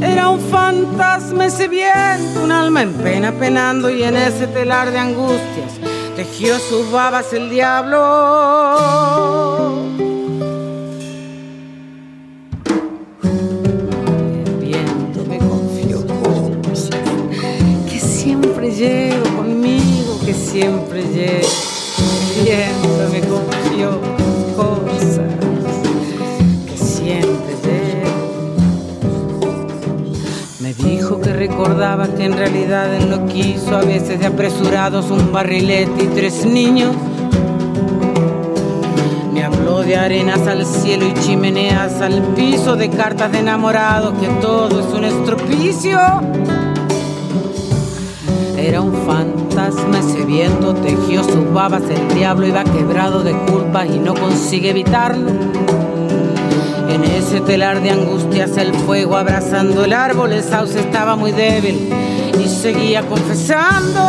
[0.00, 5.00] Era un fantasma ese viento, un alma en pena penando y en ese telar de
[5.00, 5.74] angustias
[6.16, 7.98] tejió sus babas el diablo.
[14.64, 16.06] llevo conmigo,
[17.90, 19.26] que siempre llevo.
[20.34, 21.02] Siempre
[23.12, 24.00] me confió
[24.56, 25.32] cosas
[26.66, 28.66] que siempre llevo.
[30.60, 35.32] Me dijo que recordaba que en realidad él no quiso, a veces de apresurados, un
[35.32, 36.94] barrilete y tres niños.
[39.32, 44.26] Me habló de arenas al cielo y chimeneas al piso, de cartas de enamorado, que
[44.40, 45.98] todo es un estropicio
[48.66, 48.92] era un
[49.56, 54.70] fantasma, ese viento tejió sus babas, el diablo iba quebrado de culpas y no consigue
[54.70, 55.30] evitarlo.
[56.90, 61.90] En ese telar de angustias el fuego abrazando el árbol, el sauce estaba muy débil
[62.38, 64.00] y seguía confesando.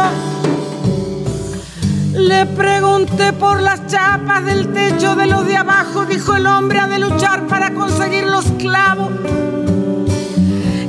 [2.14, 6.88] Le pregunté por las chapas del techo de los de abajo, dijo el hombre, ha
[6.88, 9.12] de luchar para conseguir los clavos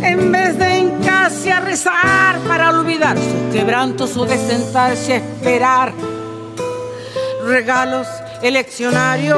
[0.02, 0.77] en vez de
[1.28, 5.92] hincarse a rezar para olvidar sus quebrantos o de sentarse a esperar
[7.44, 8.06] regalos
[8.42, 9.36] eleccionarios.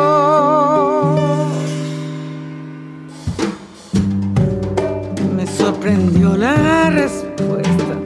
[5.35, 7.97] Me sorprendió la respuesta,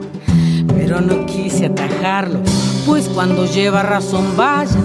[0.75, 2.39] pero no quise atajarlo,
[2.87, 4.79] pues cuando lleva razón vaya,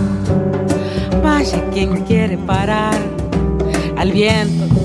[1.22, 2.98] vaya quien quiere parar
[3.96, 4.80] al viento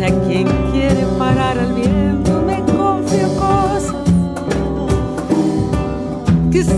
[0.00, 2.03] a quien quiere parar al viento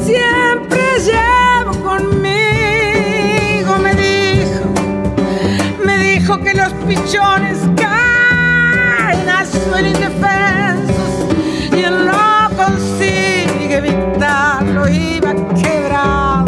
[0.04, 3.78] siempre llevo conmigo.
[3.82, 4.64] Me dijo,
[5.84, 11.26] me dijo que los pichones caen al suelo indefensos
[11.72, 14.88] y él no consigue evitarlo.
[14.88, 16.44] Iba quebrado,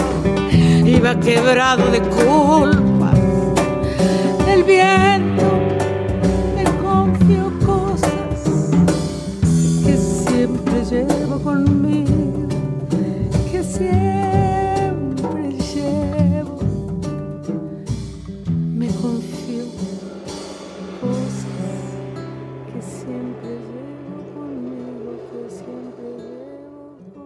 [0.85, 2.88] iba quebrado de culpa.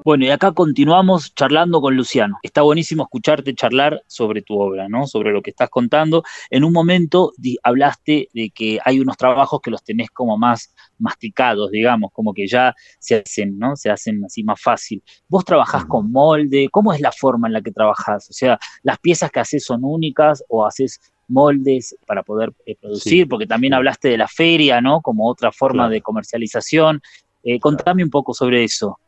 [0.04, 2.36] Bueno, y acá continuamos charlando con Luciano.
[2.42, 5.06] Está buenísimo escucharte charlar sobre tu obra, ¿no?
[5.06, 6.24] Sobre lo que estás contando.
[6.50, 11.70] En un momento hablaste de que hay unos trabajos que los tenés como más masticados,
[11.70, 13.76] digamos, como que ya se hacen, ¿no?
[13.76, 15.04] Se hacen así más fácil.
[15.28, 18.28] Vos trabajás con molde, ¿cómo es la forma en la que trabajás?
[18.28, 20.98] O sea, las piezas que haces son únicas o haces
[21.28, 25.00] moldes para poder eh, producir, porque también hablaste de la feria, ¿no?
[25.00, 27.00] Como otra forma de comercialización.
[27.44, 28.98] Eh, contame un poco sobre eso.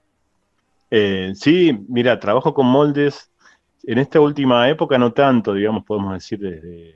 [0.96, 3.28] Eh, sí, mira, trabajo con moldes.
[3.82, 6.94] En esta última época no tanto, digamos, podemos decir desde,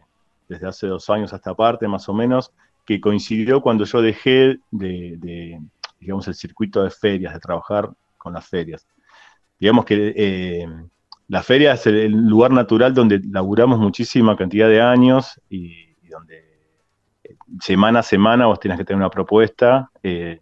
[0.48, 2.52] desde hace dos años hasta parte, más o menos,
[2.86, 5.60] que coincidió cuando yo dejé de,
[5.98, 8.86] digamos, el circuito de ferias, de trabajar con las ferias.
[9.58, 10.68] Digamos que eh,
[11.26, 16.38] la es el, lugar natural donde laburamos muchísima cantidad de años y, donde
[17.24, 19.90] eh, semana a semana vos tenés que tener una propuesta.
[20.04, 20.40] Eh,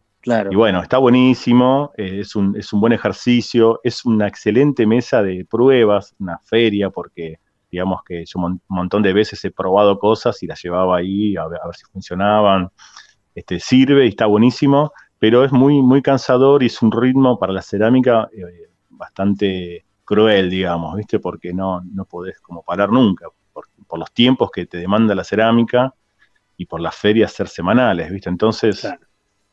[0.50, 5.22] y bueno, está buenísimo, eh, es, un, es un buen ejercicio, es una excelente mesa
[5.22, 7.38] de pruebas, una feria, porque
[7.70, 11.46] digamos que yo un montón de veces he probado cosas y las llevaba ahí a
[11.46, 12.70] ver, si funcionaban.
[13.34, 17.52] Este, sirve y está buenísimo, pero es muy, muy cansador y es un ritmo para
[17.52, 21.18] la cerámica eh, bastante cruel, digamos, ¿viste?
[21.20, 23.66] Porque no, no podés como parar nunca, por,
[23.98, 25.94] los tiempos que te demanda la cerámica
[26.56, 28.28] y por las ferias ser semanales, ¿viste?
[28.28, 28.88] Entonces,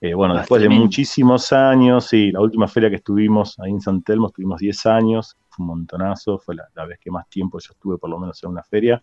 [0.04, 4.04] eh, bueno, después de muchísimos años, sí, la última feria que estuvimos ahí en San
[4.04, 7.97] Telmo, estuvimos 10 años, fue un montonazo, fue la, vez que más tiempo yo estuve
[7.97, 9.01] por lo menos en una feria.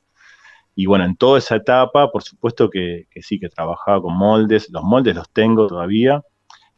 [0.74, 4.84] Y bueno, en toda esa etapa, por supuesto que, sí, que trabajaba con moldes, los
[4.84, 6.22] moldes los tengo todavía,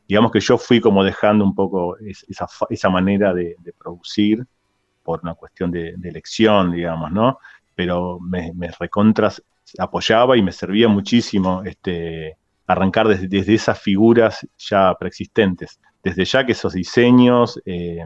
[0.06, 4.46] digamos que yo fui como dejando un poco esa, esa manera de, producir
[5.02, 7.38] por una cuestión de, elección, digamos, ¿no?
[7.74, 9.42] Pero me, me recontras
[9.78, 15.80] apoyaba y me servía muchísimo este, arrancar desde, esas figuras ya preexistentes.
[16.02, 18.04] Desde ya que esos diseños eh,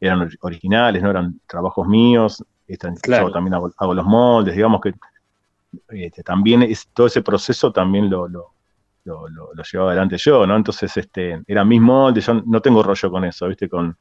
[0.00, 4.94] eran originales, no eran trabajos míos, yo también hago, los moldes, digamos que
[5.88, 8.52] este, también es, todo ese proceso también lo, lo,
[9.04, 10.56] lo, lo, llevaba adelante yo, ¿no?
[10.56, 13.68] Entonces, este, eran mis moldes, yo no tengo rollo con eso, ¿viste?
[13.68, 13.96] Con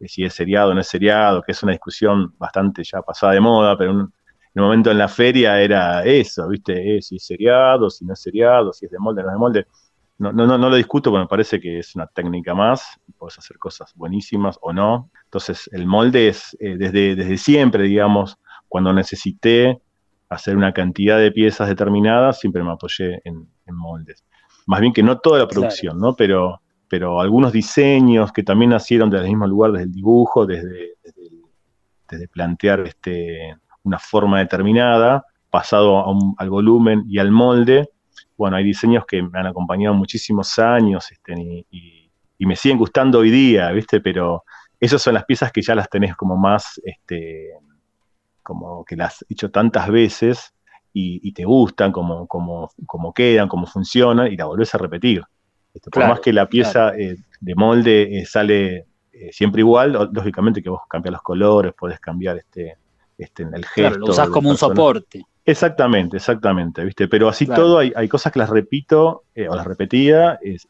[0.00, 3.34] eh, si es seriado o no es seriado, que es una discusión bastante ya pasada
[3.34, 4.12] de moda, pero en
[4.54, 6.96] un momento en la feria era eso, ¿viste?
[6.96, 9.38] Eh, si es seriado, si no es seriado, si es de molde, no es de
[9.38, 9.66] molde.
[10.18, 13.56] No, no, no, lo discuto porque me parece que es una técnica más, puedes hacer
[13.58, 15.10] cosas buenísimas o no.
[15.24, 18.36] Entonces, el molde es eh, desde, desde siempre, digamos,
[18.66, 19.80] cuando necesité
[20.28, 24.24] hacer una cantidad de piezas determinadas, siempre me apoyé en moldes
[24.68, 26.14] más bien que no toda la producción, ¿no?
[26.14, 30.92] Pero, pero algunos diseños que también nacieron del mismo lugar, desde el dibujo, desde,
[32.06, 33.56] desde, plantear este,
[33.88, 36.04] una forma determinada, pasado
[36.36, 37.88] al volumen y al molde.
[38.36, 41.34] Bueno, hay diseños que me han acompañado muchísimos años este,
[41.70, 44.00] y, y, me siguen gustando hoy día, ¿viste?
[44.00, 44.44] Pero
[44.78, 47.50] esas son las piezas que ya las tenés como más, este,
[48.42, 50.54] como que las has hecho tantas veces
[50.92, 55.22] y, te gustan, como, como, como, quedan, cómo funcionan, y la volvés a repetir.
[55.72, 60.60] Este, por más que la pieza eh, de molde eh, sale eh, siempre igual, lógicamente
[60.60, 62.78] que vos cambias los colores, podés cambiar este,
[63.18, 63.74] este, el gesto.
[63.74, 65.24] Claro, lo usás como un soporte.
[65.44, 67.08] Exactamente, exactamente, ¿viste?
[67.08, 70.68] Pero así todo, hay, hay, cosas que las repito o las repetía, es,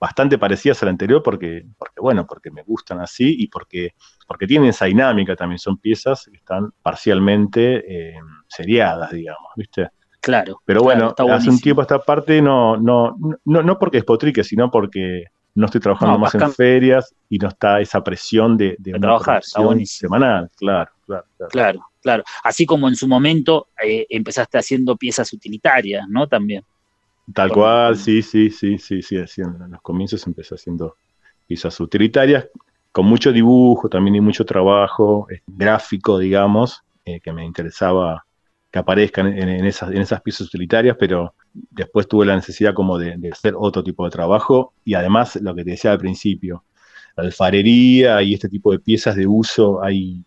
[0.00, 3.94] bastante parecidas a la anterior porque, porque, bueno, porque me gustan así y porque,
[4.26, 5.58] porque tienen esa dinámica también.
[5.58, 9.88] Son piezas que están parcialmente eh, seriadas, digamos, ¿viste?
[10.20, 10.60] Claro.
[10.64, 14.70] Pero bueno, hace un tiempo esta parte no, no, no, no porque es potrique, sino
[14.70, 19.42] porque no estoy trabajando más en ferias y no está esa presión de, de, trabajar
[19.42, 21.80] semanal, claro, claro, claro.
[22.00, 26.28] Claro, Así como en su momento eh, empezaste haciendo piezas utilitarias, ¿no?
[26.28, 26.62] También.
[27.34, 30.96] Tal cual, sí, sí, sí, sí, sí, en los comienzos empecé haciendo
[31.46, 32.46] piezas utilitarias,
[32.92, 38.24] con mucho dibujo, también y mucho trabajo eh, gráfico, digamos, eh, que me interesaba
[38.70, 43.30] que aparezcan en, esas, en esas piezas utilitarias, pero después tuve la necesidad como de,
[43.32, 46.64] hacer otro tipo de trabajo y además lo que te decía al principio,
[47.16, 50.22] la alfarería y este tipo de piezas de uso hay,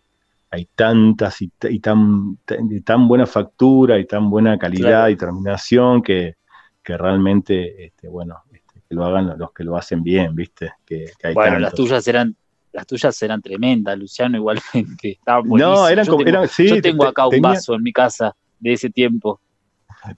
[0.52, 1.48] hay tantas y,
[1.80, 6.36] tan, de tan buena factura y tan buena calidad y terminación que,
[6.82, 10.74] que realmente, este, bueno, este, que lo hagan los que lo hacen bien, ¿viste?
[10.84, 12.36] Que, bueno, las tuyas eran
[12.70, 15.18] las tuyas eran tremendas, Luciano, igualmente.
[15.44, 16.26] no, eran como.
[16.26, 19.40] Eran, sí, yo tengo acá un vaso en mi casa de ese tiempo.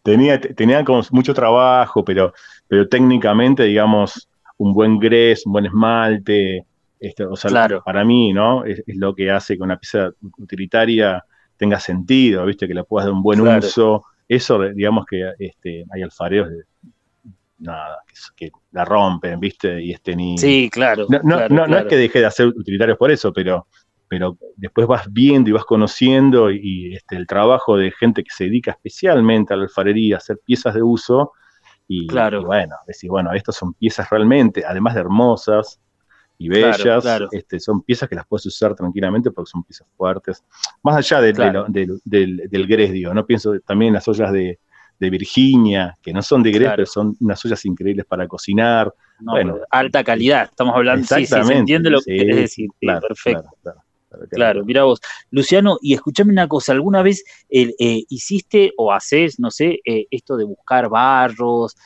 [0.03, 2.33] Tenía, tenían como mucho trabajo, pero,
[2.67, 6.67] pero técnicamente, digamos, un buen gres, un buen esmalte,
[7.07, 8.65] este, o sea, para mí, ¿no?
[8.65, 11.25] Es, lo que hace que una pieza utilitaria
[11.57, 12.67] tenga sentido, ¿viste?
[12.67, 16.65] Que le puedas dar un buen uso, eso, digamos que este, hay alfareos de,
[17.59, 17.99] nada,
[18.37, 19.83] que, la rompen, ¿viste?
[19.83, 20.39] Y este ni.
[20.39, 21.07] Sí, claro.
[21.09, 23.67] No, no, no, es que deje de hacer utilitarios por eso, pero,
[24.09, 28.45] pero después vas viendo y vas conociendo y, este, el trabajo de gente que se
[28.45, 31.33] dedica especialmente a la alfarería, a hacer piezas de uso.
[31.87, 32.41] Y, claro.
[32.41, 35.81] y bueno, decir, bueno, estas son piezas realmente, además de hermosas,
[36.39, 37.05] y bellas.
[37.31, 40.43] Este, son piezas que las puedes usar tranquilamente porque son piezas fuertes.
[40.83, 43.25] Más allá del, del, del, gres, digo, ¿no?
[43.27, 44.59] Pienso también en las ollas de,
[44.99, 48.91] Virginia, que no son de gres, pero son unas ollas increíbles para cocinar.
[49.21, 52.71] bueno, alta calidad, estamos hablando, exactamente, sí, se entiende lo que quieres decir.
[52.81, 53.51] perfecto.
[54.31, 55.01] Claro, mira vos.
[55.31, 57.73] Luciano, y escúchame una cosa, ¿alguna vez eh,
[58.09, 61.77] hiciste o haces, no sé, eh, esto de buscar barros,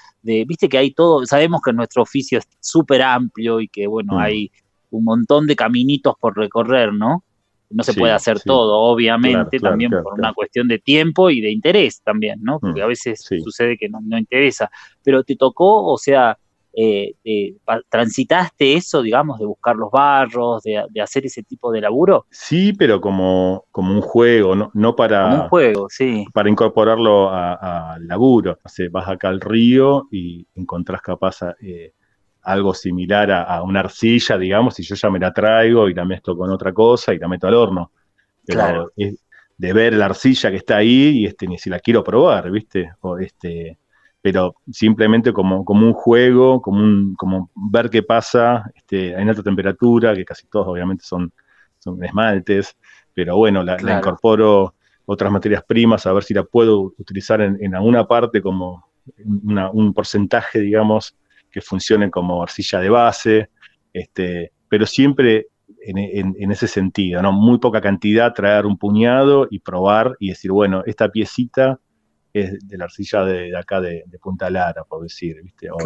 [0.46, 4.18] viste que hay todo, sabemos que nuestro oficio es súper amplio y que, bueno, mm.
[4.18, 4.50] hay
[4.90, 7.24] un montón de caminitos por recorrer, ¿no?
[7.70, 12.00] No se puede hacer todo, obviamente, también por una cuestión de tiempo y de interés
[12.02, 12.58] también, ¿no?
[12.58, 14.70] Porque mm, a veces sucede que no, no interesa.
[15.04, 16.38] Pero te tocó, o sea,
[16.80, 17.56] eh,
[17.88, 22.26] transitaste eso, digamos, de buscar los barros, de, hacer ese tipo de laburo?
[22.30, 25.42] Sí, pero como, como un juego, no, no para...
[25.42, 26.24] un juego, sí.
[26.32, 28.58] Para incorporarlo al laburo.
[28.62, 31.94] O vas acá al río y encontrás capaz eh,
[32.42, 36.36] algo similar a, una arcilla, digamos, y yo ya me la traigo y la mezclo
[36.36, 37.90] con otra cosa y la meto al horno.
[38.46, 38.92] claro.
[38.94, 42.92] de ver la arcilla que está ahí y este, ni si la quiero probar, ¿viste?
[43.00, 43.78] O este
[44.28, 49.42] pero simplemente como, como un juego, como, un, como ver qué pasa este, en alta
[49.42, 51.32] temperatura, que casi todos obviamente son,
[51.78, 52.76] son esmaltes,
[53.14, 54.74] pero bueno, la, incorporo
[55.06, 58.90] otras materias primas a ver si la puedo utilizar en, en alguna parte como
[59.24, 61.16] un porcentaje, digamos,
[61.50, 63.50] que funcione como arcilla de base,
[63.94, 65.46] este, pero siempre
[65.80, 67.32] en, ese sentido, ¿no?
[67.32, 71.80] Muy poca cantidad, traer un puñado y probar y decir, bueno, esta piecita
[72.40, 75.68] es de la arcilla de, acá de, Punta Lara, por decir, ¿viste?
[75.70, 75.78] O,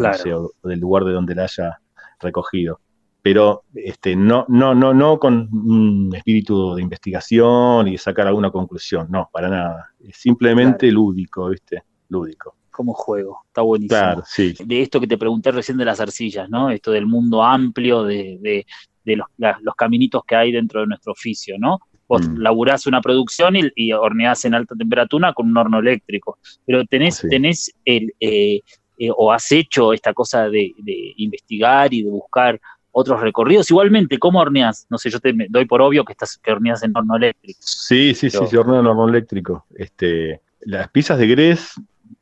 [0.63, 1.79] del lugar de donde la haya
[2.19, 2.79] recogido.
[3.21, 9.07] Pero este, no, no, no, no con un espíritu de investigación y sacar alguna conclusión,
[9.09, 9.91] no, para nada.
[9.99, 11.83] Es simplemente lúdico, ¿viste?
[12.09, 13.43] Lúdico como juego.
[13.47, 13.99] Está buenísimo.
[13.99, 14.55] Claro, sí.
[14.65, 16.71] De esto que te pregunté recién de las arcillas, ¿no?
[16.71, 18.65] Esto del mundo amplio, de,
[19.05, 21.79] de los, los, caminitos que hay dentro de nuestro oficio, ¿no?
[22.13, 22.37] Vos mm.
[22.37, 27.25] laburás una producción y, y, horneás en alta temperatura con un horno eléctrico, pero tenés,
[27.27, 28.61] tenés el, eh,
[28.99, 30.71] eh, o has hecho esta cosa de,
[31.17, 32.61] investigar y de buscar
[32.91, 33.71] otros recorridos.
[33.71, 34.85] Igualmente, ¿cómo horneás?
[34.91, 37.59] No sé, yo te doy por obvio que estás que horneás en horno eléctrico.
[37.63, 39.65] Sí, sí, sí, se hornea en horno eléctrico.
[39.73, 41.73] Este, las pizzas de Gres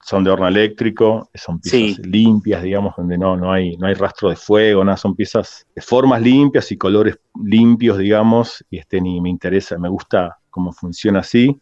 [0.04, 4.30] son de horno eléctrico, son piezas limpias, digamos, donde no, no, hay, no hay rastro
[4.30, 9.20] de fuego, nada, son piezas de formas limpias y colores limpios, digamos, y este ni
[9.22, 11.60] me interesa, me gusta cómo funciona así.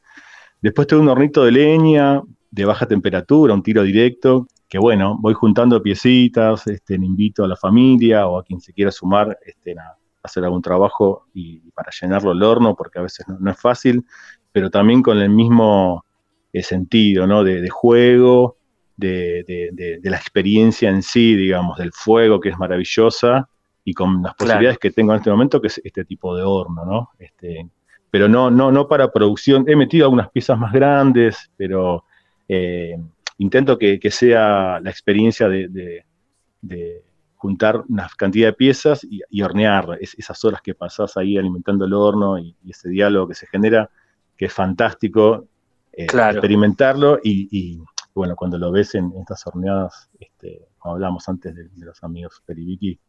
[0.61, 2.21] Después tengo un hornito de leña
[2.51, 7.55] de baja temperatura, un tiro directo, que bueno, voy juntando piecitas, este, invito a la
[7.55, 12.31] familia o a quien se quiera sumar este, a hacer algún trabajo y, para llenarlo
[12.31, 14.05] el horno, porque a veces no es fácil,
[14.51, 16.03] pero también con el mismo
[16.53, 17.43] sentido, ¿no?
[17.43, 18.57] De, juego,
[18.97, 23.49] de, la experiencia en sí, digamos, del fuego, que es maravillosa,
[23.83, 26.85] y con las posibilidades que tengo en este momento, que es este tipo de horno,
[26.85, 27.09] ¿no?
[27.17, 27.67] Este,
[28.11, 29.65] pero no, no, no para producción.
[29.67, 32.05] He metido algunas piezas más grandes, pero
[32.47, 32.97] eh,
[33.37, 36.03] intento que, sea la experiencia de,
[37.35, 42.37] juntar una cantidad de piezas y, hornear esas horas que pasás ahí alimentando el horno
[42.37, 43.89] y, ese diálogo que se genera,
[44.35, 45.47] que es fantástico.
[45.93, 47.81] Eh, experimentarlo y,
[48.13, 52.99] bueno, cuando lo ves en, estas horneadas, este, como hablamos antes de, los amigos Peribiki,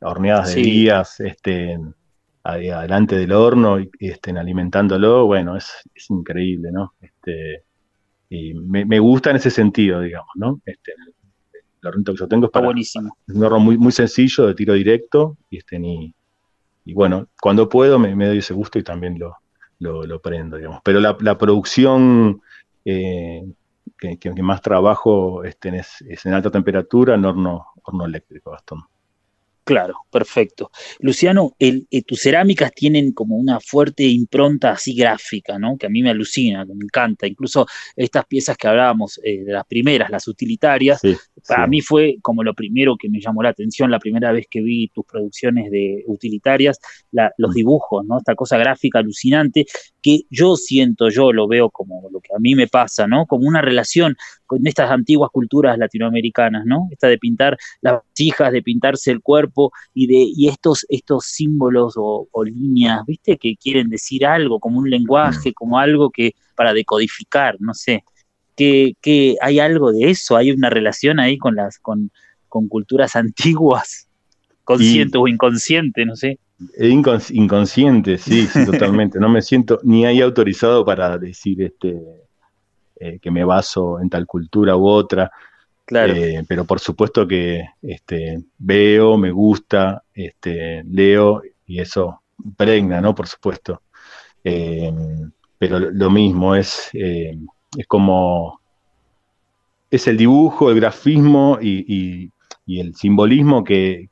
[0.00, 1.78] horneadas de días, este,
[2.42, 5.70] adelante del horno y estén alimentándolo, bueno, es,
[6.08, 6.94] increíble, ¿no?
[7.00, 7.64] Este,
[8.28, 10.60] y me, gusta en ese sentido, digamos, ¿no?
[10.64, 10.92] Este,
[11.82, 13.16] el hornito que yo tengo es para, buenísimo.
[13.26, 15.78] Es un horno muy, muy sencillo, de tiro directo, y, este,
[16.84, 19.36] y bueno, cuando puedo me, me doy ese gusto y también lo,
[19.80, 20.80] lo, prendo, digamos.
[20.84, 22.40] Pero la, producción
[22.84, 23.44] eh,
[23.98, 28.84] que, más trabajo este, es, en alta temperatura en horno, horno eléctrico, Gastón.
[29.70, 30.72] Claro, perfecto.
[30.98, 35.76] Luciano, el, eh, tus cerámicas tienen como una fuerte impronta así gráfica, ¿no?
[35.78, 37.24] Que a mí me alucina, que me encanta.
[37.24, 41.00] Incluso estas piezas que hablábamos eh, de las primeras, las utilitarias,
[41.46, 44.60] para mí fue como lo primero que me llamó la atención la primera vez que
[44.60, 46.80] vi tus producciones de utilitarias,
[47.12, 47.54] los mm.
[47.54, 48.18] dibujos, ¿no?
[48.18, 49.66] Esta cosa gráfica alucinante
[50.02, 53.26] que yo siento, yo lo veo como lo que a mí me pasa, ¿no?
[53.26, 54.16] Como una relación
[54.50, 56.88] con estas antiguas culturas latinoamericanas, ¿no?
[56.90, 61.94] Esta de pintar las hijas, de pintarse el cuerpo y de y estos, estos símbolos
[61.96, 63.38] o, líneas, ¿viste?
[63.38, 65.52] Que quieren decir algo, como un lenguaje, mm.
[65.52, 68.02] como algo que para decodificar, no sé.
[68.56, 72.10] Que, que hay algo de eso, hay una relación ahí con las con,
[72.48, 74.08] con culturas antiguas,
[74.64, 76.40] consciente o inconsciente, no sé.
[77.30, 79.20] inconsciente, sí, sí, totalmente.
[79.20, 82.00] No me siento ni ahí autorizado para decir este
[83.02, 85.32] eh, que me baso en tal cultura u otra.
[85.86, 86.12] Claro.
[86.12, 92.20] Eh, pero por supuesto que este, veo, me gusta, este, leo y eso
[92.58, 93.14] pregna, ¿no?
[93.14, 93.80] Por supuesto.
[94.44, 94.92] Eh,
[95.56, 98.60] pero lo mismo, es, es como,
[99.90, 102.30] es el dibujo, el grafismo y,
[102.66, 104.08] el simbolismo que,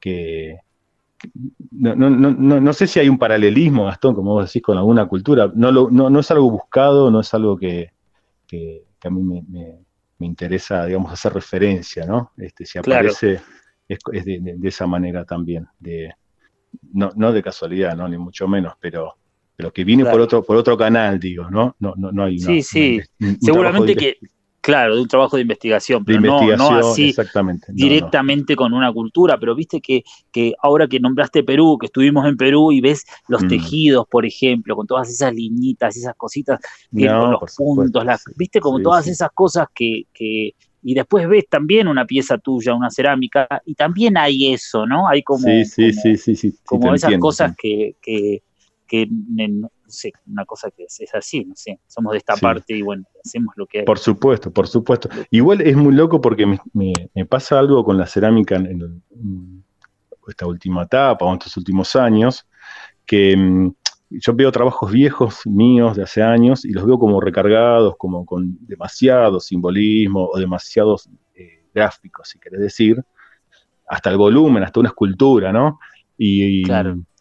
[1.72, 5.07] no, no, no, no, sé si hay un paralelismo, Gastón, como vos decís, con alguna
[5.07, 5.53] cultura.
[5.55, 7.93] No, lo, no, no es algo buscado, no es algo que,
[8.49, 12.32] que, a mí me, interesa, digamos, hacer referencia, ¿no?
[12.36, 13.40] Este, si aparece,
[13.86, 16.12] es, de, esa manera también, de,
[16.92, 18.09] no, no de casualidad, ¿no?
[18.09, 19.14] Ni mucho menos, pero,
[19.55, 21.76] pero que viene por otro, por otro canal, digo, ¿no?
[21.78, 23.01] No, no, no hay Sí, sí.
[23.40, 24.16] Seguramente que
[24.68, 27.14] Claro, de un trabajo de investigación, pero no, así
[27.68, 32.36] directamente con una cultura, pero viste que, que, ahora que nombraste Perú, que estuvimos en
[32.36, 33.48] Perú y ves los mm.
[33.48, 36.60] tejidos, por ejemplo, con todas esas liñitas, esas cositas,
[36.92, 38.04] con los puntos,
[38.36, 40.52] viste como todas esas cosas que, que,
[40.82, 45.08] y después ves también una pieza tuya, una cerámica, y también hay eso, ¿no?
[45.08, 45.46] Hay como,
[46.66, 48.42] como, esas cosas que, que,
[48.86, 52.82] que no sé, una cosa que es, así, no sé, somos de esta parte y
[52.82, 53.84] bueno, hacemos lo que hay.
[53.84, 55.09] Por supuesto, por supuesto.
[55.30, 56.93] Igual es muy loco porque me,
[57.26, 59.03] pasa algo con la cerámica en,
[60.26, 62.47] esta última etapa o en estos últimos años,
[63.07, 63.72] que mm,
[64.11, 68.59] yo veo trabajos viejos míos de hace años y los veo como recargados, como con
[68.66, 73.03] demasiado simbolismo o demasiados eh, gráficos, si querés decir,
[73.86, 75.78] hasta el volumen, hasta una escultura, ¿no?
[76.16, 76.64] Y,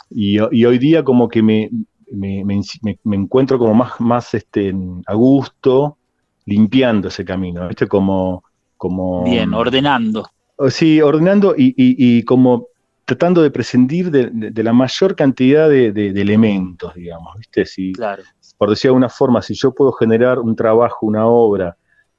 [0.10, 1.70] y, hoy día como que
[2.12, 4.74] me, me, encuentro como más, más este,
[5.06, 5.98] a gusto
[6.46, 7.88] limpiando ese camino, ¿viste?
[7.88, 8.44] Como,
[8.78, 9.24] como...
[9.24, 10.30] Bien, ordenando.
[10.70, 12.68] Sí, ordenando y, y, como
[13.06, 17.66] tratando de prescindir de, la mayor cantidad de, elementos, digamos, ¿viste?
[17.66, 18.24] Si, claro.
[18.58, 21.78] Por decir de alguna forma, si yo puedo generar un trabajo, una obra,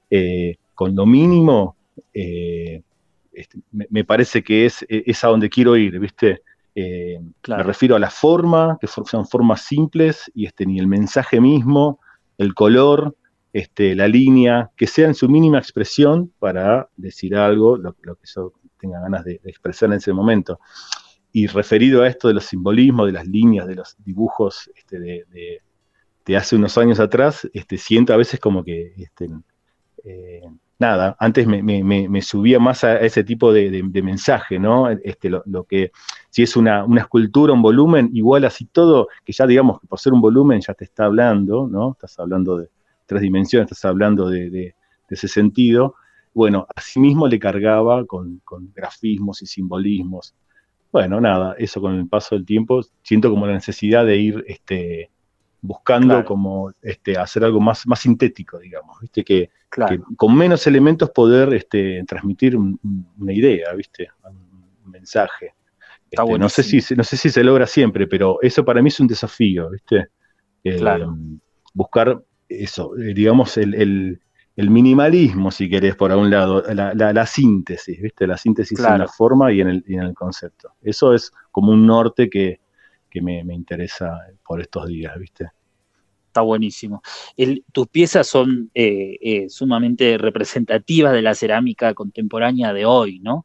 [0.09, 1.76] eh, con lo mínimo,
[2.14, 2.82] eh,
[3.32, 6.43] este, me, parece que es, es a donde quiero ir, ¿viste?
[6.80, 7.18] Eh,
[7.48, 11.98] me refiero a la forma, que son formas simples, y este, ni el mensaje mismo,
[12.36, 13.16] el color,
[13.52, 18.52] este, la línea, que sea en su mínima expresión para decir algo, lo, que yo
[18.78, 20.60] tenga ganas de, expresar en ese momento.
[21.32, 26.36] Y referido a esto de los simbolismos, de las líneas, de los dibujos este, de,
[26.36, 29.28] hace unos años atrás, este, siento a veces como que este,
[30.04, 30.42] eh,
[30.78, 34.88] nada, antes me, subía más a ese tipo de, mensaje, ¿no?
[34.90, 35.90] Este, lo, que,
[36.30, 40.12] si es una, escultura, un volumen, igual así todo, que ya digamos que por ser
[40.12, 41.92] un volumen ya te está hablando, ¿no?
[41.92, 42.68] Estás hablando de
[43.06, 44.74] tres dimensiones, estás hablando de,
[45.08, 45.94] ese sentido.
[46.34, 50.34] Bueno, asimismo le cargaba con, con grafismos y simbolismos.
[50.92, 55.10] Bueno, nada, eso con el paso del tiempo siento como la necesidad de ir este,
[55.61, 59.24] buscando como este, hacer algo más, más sintético, digamos, ¿viste?
[59.24, 59.50] Que,
[60.16, 64.09] con menos elementos poder este, transmitir una idea, ¿viste?
[64.24, 65.54] Un mensaje.
[66.11, 69.00] Este, no, sé si, no sé si se logra siempre, pero eso para mí es
[69.00, 70.09] un desafío, ¿viste?
[70.64, 70.80] Eh,
[71.74, 74.20] buscar eso, eh, digamos, el,
[74.56, 78.26] minimalismo, si querés, por un lado, la, síntesis, ¿viste?
[78.26, 80.72] La síntesis en la forma y en, el, en el concepto.
[80.82, 82.61] Eso es como un norte que,
[83.18, 85.48] que me, interesa por estos días, ¿viste?
[86.26, 87.02] Está buenísimo.
[87.72, 93.44] tus piezas son eh, eh, sumamente representativas de la cerámica contemporánea de hoy, ¿no?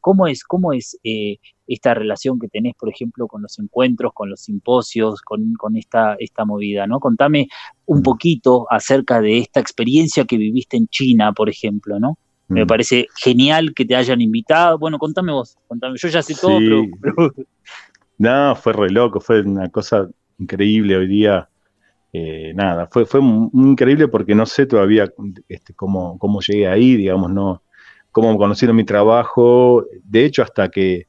[0.00, 4.30] ¿Cómo es, cómo es eh, esta relación que tenés, por ejemplo, con los encuentros, con
[4.30, 7.00] los simposios, con, esta, esta movida, ¿no?
[7.00, 7.48] Contame
[7.86, 8.02] un mm.
[8.02, 12.18] poquito acerca de esta experiencia que viviste en China, por ejemplo, ¿no?
[12.46, 12.66] Me mm.
[12.66, 14.78] parece genial que te hayan invitado.
[14.78, 15.96] Bueno, contame vos, contame.
[15.98, 17.32] Yo ya sé todo, pero,
[18.18, 20.08] no, fue re loco, fue una cosa
[20.38, 21.48] increíble hoy día.
[22.12, 25.12] Eh, nada, fue, fue increíble porque no sé todavía
[25.48, 27.62] este, cómo, cómo llegué ahí, digamos, no,
[28.12, 29.84] cómo conocieron mi trabajo.
[30.04, 31.08] De hecho, hasta que,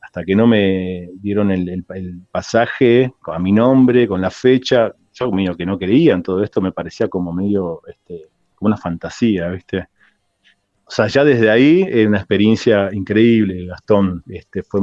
[0.00, 1.84] hasta que no me dieron el,
[2.30, 6.60] pasaje a mi nombre, con la fecha, yo medio que no creía en todo esto,
[6.60, 9.88] me parecía como medio, este, como una fantasía, ¿viste?
[10.84, 14.22] O sea, ya desde ahí, una experiencia increíble, Gastón.
[14.28, 14.82] Este, fue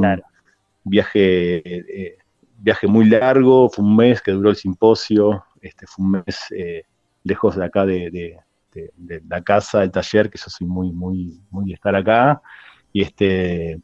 [0.84, 2.18] viaje, eh,
[2.58, 6.84] viaje muy largo, fue un mes que duró el simposio, este, fue un mes eh,
[7.24, 8.36] lejos de acá de,
[9.28, 12.40] la casa, del taller, que yo soy muy, muy, muy de estar acá,
[12.92, 13.80] y este,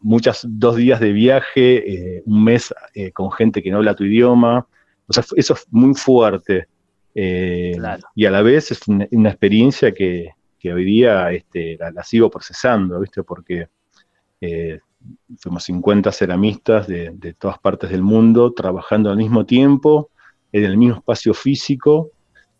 [0.00, 2.74] muchas, dos días de viaje, eh, un mes
[3.14, 4.66] con gente que no habla tu idioma,
[5.06, 6.68] o sea, eso es muy fuerte.
[7.14, 7.74] Y
[8.26, 13.22] a la vez es una, experiencia que, hoy día este, la, sigo procesando, ¿viste?
[13.22, 13.68] Porque
[15.38, 20.10] fuimos 50 ceramistas de, todas partes del mundo trabajando al mismo tiempo,
[20.52, 22.10] en el mismo espacio físico,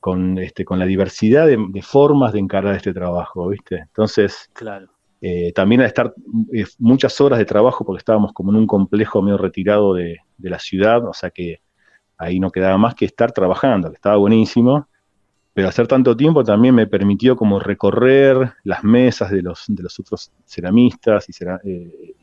[0.01, 3.79] con, este, con la diversidad de, formas de encarar este trabajo, ¿viste?
[3.79, 4.89] Entonces, claro.
[5.21, 6.15] Eh, también al estar
[6.53, 10.51] eh, muchas horas de trabajo, porque estábamos como en un complejo medio retirado de, de
[10.51, 11.61] la ciudad, o sea que
[12.17, 14.89] ahí no quedaba más que estar trabajando, que estaba buenísimo,
[15.59, 19.99] pero hacer tanto tiempo también me permitió como recorrer las mesas de los, de los
[19.99, 21.33] otros ceramistas y,
[21.65, 22.15] eh,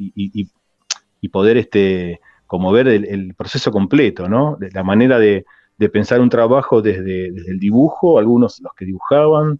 [1.20, 4.58] y, poder este, como ver el, proceso completo, ¿no?
[4.72, 5.46] La manera de,
[5.92, 9.60] pensar un trabajo desde, el dibujo, algunos los que dibujaban,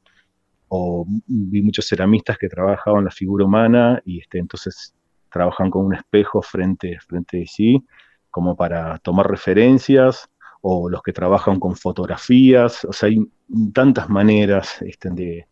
[0.70, 4.96] o vi muchos ceramistas que trabajaban la figura humana y este, entonces
[5.30, 7.84] trabajan con un espejo frente, frente de sí,
[8.32, 10.30] como para tomar referencias,
[10.68, 13.24] o los que trabajan con fotografías, o sea, hay
[13.72, 15.48] tantas maneras este, de,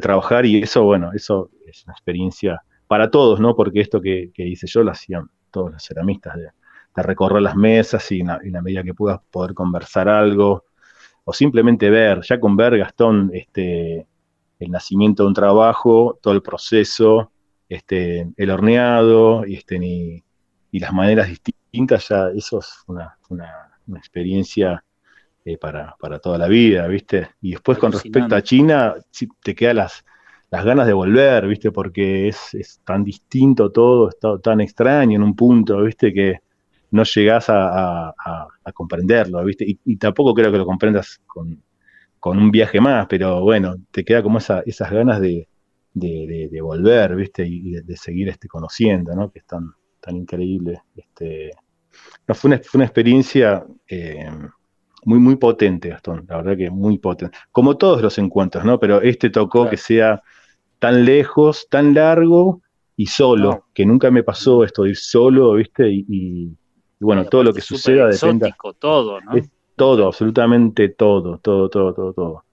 [0.00, 3.56] trabajar y eso, bueno, eso es una experiencia para todos, ¿no?
[3.56, 6.50] Porque esto que, hice yo lo hacían todos los ceramistas, de,
[6.94, 10.64] recorrer las mesas y en la, medida que puedas poder conversar algo,
[11.24, 14.06] o simplemente ver, ya con ver, Gastón, este,
[14.60, 17.32] el nacimiento de un trabajo, todo el proceso,
[17.68, 23.18] este, el horneado y, este, y, las maneras distintas, ya eso es una
[23.98, 24.84] experiencia
[25.44, 27.30] eh, para, toda la vida, ¿viste?
[27.40, 28.94] Y después con respecto a China,
[29.42, 30.04] te quedan las,
[30.52, 31.72] las ganas de volver, ¿viste?
[31.72, 36.12] Porque es, tan distinto todo, es tan extraño en un punto, ¿viste?
[36.12, 36.38] Que
[36.92, 38.14] no llegás a,
[38.72, 39.64] comprenderlo, ¿viste?
[39.84, 41.60] Y, tampoco creo que lo comprendas con,
[42.24, 45.48] un viaje más, pero bueno, te queda como esa, esas ganas de,
[45.92, 47.44] de, volver, ¿viste?
[47.46, 49.32] Y de, seguir este, conociendo, ¿no?
[49.32, 50.82] Que es tan, tan increíble.
[50.94, 51.50] Este,
[52.34, 54.30] fue, una, fue una experiencia eh,
[55.04, 57.36] muy, muy potente, Gastón, la verdad que muy potente.
[57.50, 58.78] Como todos los encuentros, ¿no?
[58.78, 60.22] Pero este tocó que sea
[60.78, 62.62] tan lejos, tan largo
[62.96, 65.88] y solo, que nunca me pasó esto de ir solo, ¿viste?
[65.90, 66.56] Y,
[67.00, 68.54] bueno, todo lo que suceda depende.
[68.78, 69.32] todo, ¿no?
[69.74, 72.44] todo, absolutamente todo, todo, todo, todo, todo.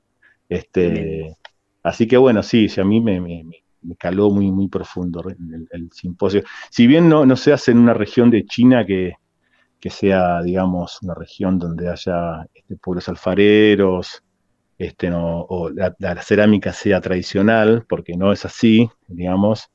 [0.48, 1.36] Este,
[1.84, 3.44] así que bueno, sí, sí a mí me, me,
[3.82, 5.24] me caló muy, muy profundo
[5.72, 6.44] el, simposio.
[6.70, 9.14] Si bien no, no se hace en una región de China que,
[9.80, 14.24] que sea, digamos, una región donde haya este, pueblos alfareros,
[14.78, 19.70] este, no, o la, cerámica sea tradicional, porque no es así, digamos.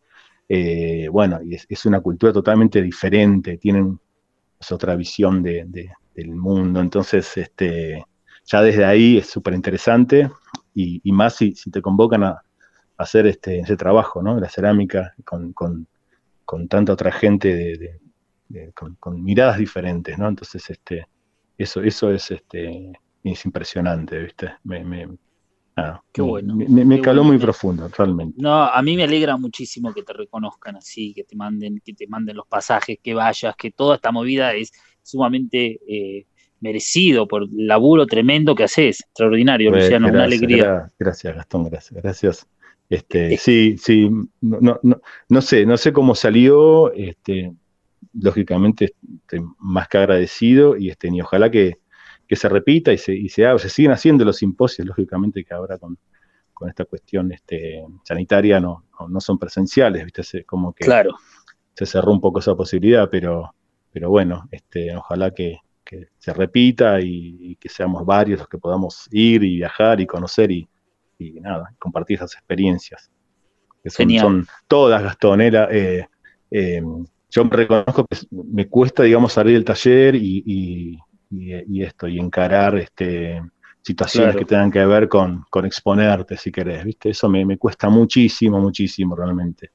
[0.49, 3.99] Eh, bueno, es, una cultura totalmente diferente, tienen
[4.71, 5.67] otra visión de,
[6.15, 8.03] del mundo, entonces este,
[8.47, 10.31] ya desde ahí es súper interesante
[10.75, 12.43] y, más si, si, te convocan a,
[12.97, 14.39] hacer este, ese trabajo, ¿no?
[14.39, 15.87] La cerámica con, con,
[16.45, 18.01] con tanta otra gente de,
[18.99, 20.29] con, miradas diferentes, ¿no?
[20.29, 21.07] Entonces, este,
[21.57, 22.93] eso, eso es, este,
[23.23, 24.53] es impresionante, ¿viste?
[24.65, 25.09] Me, me,
[26.13, 26.55] qué bueno.
[26.55, 28.41] Me, caló muy profundo, realmente.
[28.41, 32.07] No, a mí me alegra muchísimo que te reconozcan así, que te manden, que te
[32.07, 34.73] manden los pasajes, que vayas, que toda esta movida es
[35.03, 36.27] sumamente eh,
[36.61, 39.01] merecido por el laburo tremendo que haces.
[39.01, 40.89] Extraordinario, pues, Luciano, una alegría.
[40.99, 42.03] Gracias, Gastón, gracias.
[42.03, 42.49] Gracias.
[42.89, 44.09] Este, sí, sí,
[44.43, 47.53] no, no, no, no sé, no sé cómo salió, este,
[48.15, 51.79] lógicamente estoy más que agradecido y, este, y ojalá que,
[52.31, 55.79] se repita y se, y se, haga, se siguen haciendo los simposios, lógicamente que ahora
[55.79, 55.97] con,
[56.69, 60.45] esta cuestión este, sanitaria no, no, son presenciales, ¿viste?
[60.45, 61.15] como que claro.
[61.75, 63.55] se cerró un poco esa posibilidad, pero,
[63.93, 65.59] pero bueno, este, ojalá que,
[66.19, 70.67] se repita y, que seamos varios los que podamos ir y viajar y conocer y,
[71.19, 73.11] y nada, compartir esas experiencias.
[73.85, 75.53] Que son, todas, Gastón, ¿eh?
[75.71, 76.07] Eh,
[76.51, 76.83] eh,
[77.35, 80.99] yo me reconozco que me cuesta, digamos, salir del taller y,
[81.83, 83.43] esto, y encarar este,
[83.83, 87.11] situaciones que tengan que ver con, exponerte, si querés, ¿viste?
[87.11, 89.73] Eso me, cuesta muchísimo, muchísimo realmente.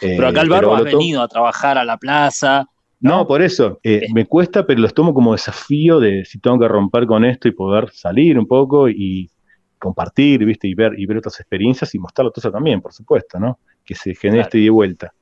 [0.00, 2.66] Pero acá el barro ha venido a trabajar a la plaza.
[3.00, 3.80] No, por eso,
[4.14, 7.50] me cuesta, pero los tomo como desafío de si tengo que romper con esto y
[7.50, 9.28] poder salir un poco y,
[9.78, 10.68] compartir, ¿viste?
[10.68, 13.58] Y ver, y ver otras experiencias y mostrarlo todo eso también, por supuesto, ¿no?
[13.84, 15.12] Que se genere este de vuelta.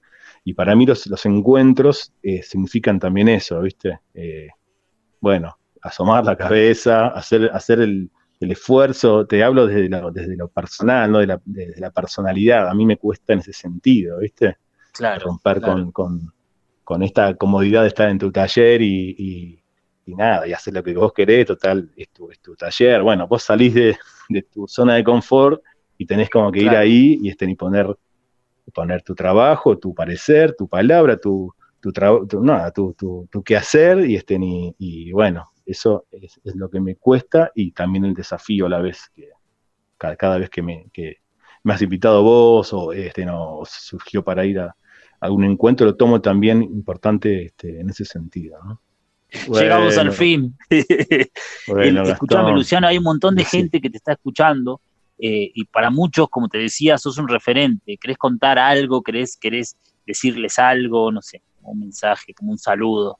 [0.44, 4.00] Y para mí los, los encuentros eh, significan también eso, ¿viste?
[4.12, 4.48] Eh,
[5.20, 11.10] bueno, asomar la cabeza, hacer, hacer el, esfuerzo, te hablo desde lo, desde lo personal,
[11.10, 11.18] ¿no?
[11.20, 14.58] De la, desde la personalidad, a mí me cuesta en ese sentido, ¿viste?
[14.92, 15.24] Claro.
[15.24, 16.32] Romper Con, con,
[16.84, 19.62] con, esta comodidad de estar en tu taller y,
[20.04, 23.00] y, nada, y hacer lo que vos querés, total, es tu, es tu taller.
[23.02, 23.96] Bueno, vos salís de,
[24.28, 25.62] de tu zona de confort
[25.96, 27.96] y tenés como que ir ahí y, este, y poner,
[28.72, 31.92] poner tu trabajo, tu parecer, tu palabra, tu, tu,
[32.42, 37.50] nada, tu, tu, tu quehacer y, este, y, bueno, eso es, lo que me cuesta
[37.54, 39.28] y también el desafío a la vez que
[39.98, 41.18] cada, vez que me, que
[41.62, 44.76] me has invitado vos o este, no, surgió para ir a,
[45.20, 48.58] algún encuentro, lo tomo también importante este, en ese sentido.
[48.62, 48.80] ¿no?
[49.58, 50.56] Llegamos al fin.
[50.70, 54.80] escuchame, Luciano, hay un montón de gente que te está escuchando
[55.18, 57.96] eh, y para muchos, como te decía, sos un referente.
[57.98, 59.02] ¿Querés contar algo?
[59.02, 61.10] ¿Querés, querés decirles algo?
[61.12, 63.18] No sé, un mensaje, como un saludo.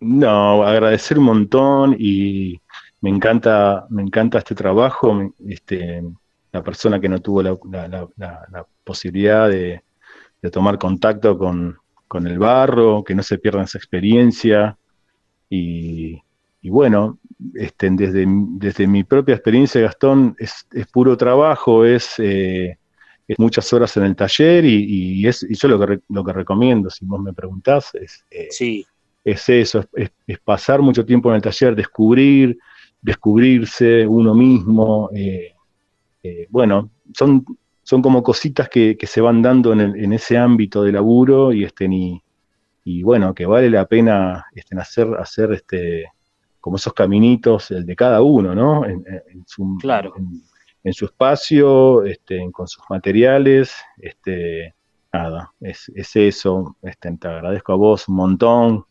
[0.00, 2.60] No, agradecer un montón y
[3.00, 5.32] me encanta, me encanta este trabajo.
[5.46, 6.02] Este,
[6.52, 7.58] la persona que no tuvo la,
[8.84, 9.82] posibilidad de,
[10.52, 11.76] tomar contacto con,
[12.06, 14.78] con el barro, que no se pierda esa experiencia,
[15.50, 16.22] y,
[16.62, 17.18] bueno,
[17.54, 22.78] este, desde, desde mi propia experiencia, Gastón, es, puro trabajo, es, eh,
[23.26, 26.90] es, muchas horas en el taller y, es, y yo lo que, lo que recomiendo,
[26.90, 28.86] si vos me preguntás, es, eh, sí.
[29.24, 30.10] es eso, es,
[30.44, 32.58] pasar mucho tiempo en el taller, descubrir,
[33.00, 35.10] descubrirse uno mismo.
[35.14, 35.54] Eh,
[36.50, 37.44] bueno, son,
[37.82, 41.52] son como cositas que, que se van dando en, el, en, ese ámbito de laburo
[41.52, 42.22] y, este, ni,
[42.84, 46.06] y bueno, que vale la pena este, hacer, hacer este,
[46.60, 48.84] como esos caminitos, el de cada uno, ¿no?
[48.84, 49.04] En,
[49.46, 50.12] su, claro.
[50.82, 54.74] en, su espacio, este, con sus materiales, este,
[55.12, 58.84] nada, es, es eso, este, te agradezco a vos un montón,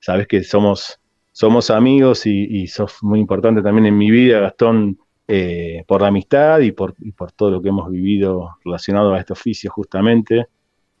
[0.00, 1.00] sabes que somos,
[1.32, 4.98] somos amigos y, y sos muy importante también en mi vida, Gastón,
[5.28, 9.20] eh, por la amistad y por, y por todo lo que hemos vivido relacionado a
[9.20, 10.48] este oficio justamente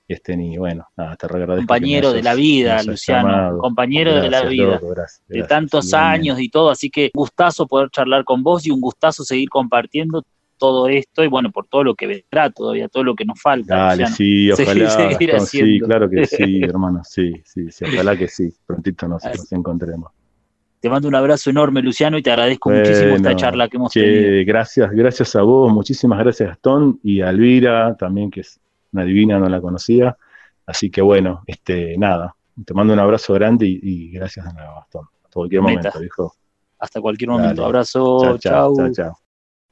[0.08, 1.26] estén y bueno, nada, te.
[1.28, 4.80] Compañero de la vida, Luciano, compañero de la vida,
[5.28, 9.24] de tantos años y todo, así que gustazo poder charlar con vos y un gustazo
[9.24, 10.22] seguir compartiendo
[10.62, 13.74] todo esto y bueno, por todo lo que vendrá todavía, todo lo que nos falta.
[13.74, 15.40] Dale, sí, ojalá.
[15.40, 20.12] sí, claro que sí, hermano, sí, sí, sí, ojalá que sí, prontito nos, encontremos.
[20.78, 24.44] Te mando un abrazo enorme, Luciano, y te agradezco muchísimo esta charla que hemos tenido.
[24.46, 28.60] Gracias, gracias a vos, muchísimas gracias Gastón y a Elvira también, que es
[28.92, 30.16] una divina, no la conocía.
[30.66, 32.34] Así que bueno, este, nada,
[32.64, 35.06] te mando un abrazo grande y, gracias a Gastón.
[35.24, 36.34] Hasta cualquier momento, dijo.
[36.78, 37.64] Hasta cualquier momento.
[37.64, 38.74] Abrazo, chao.
[38.92, 39.18] Chao,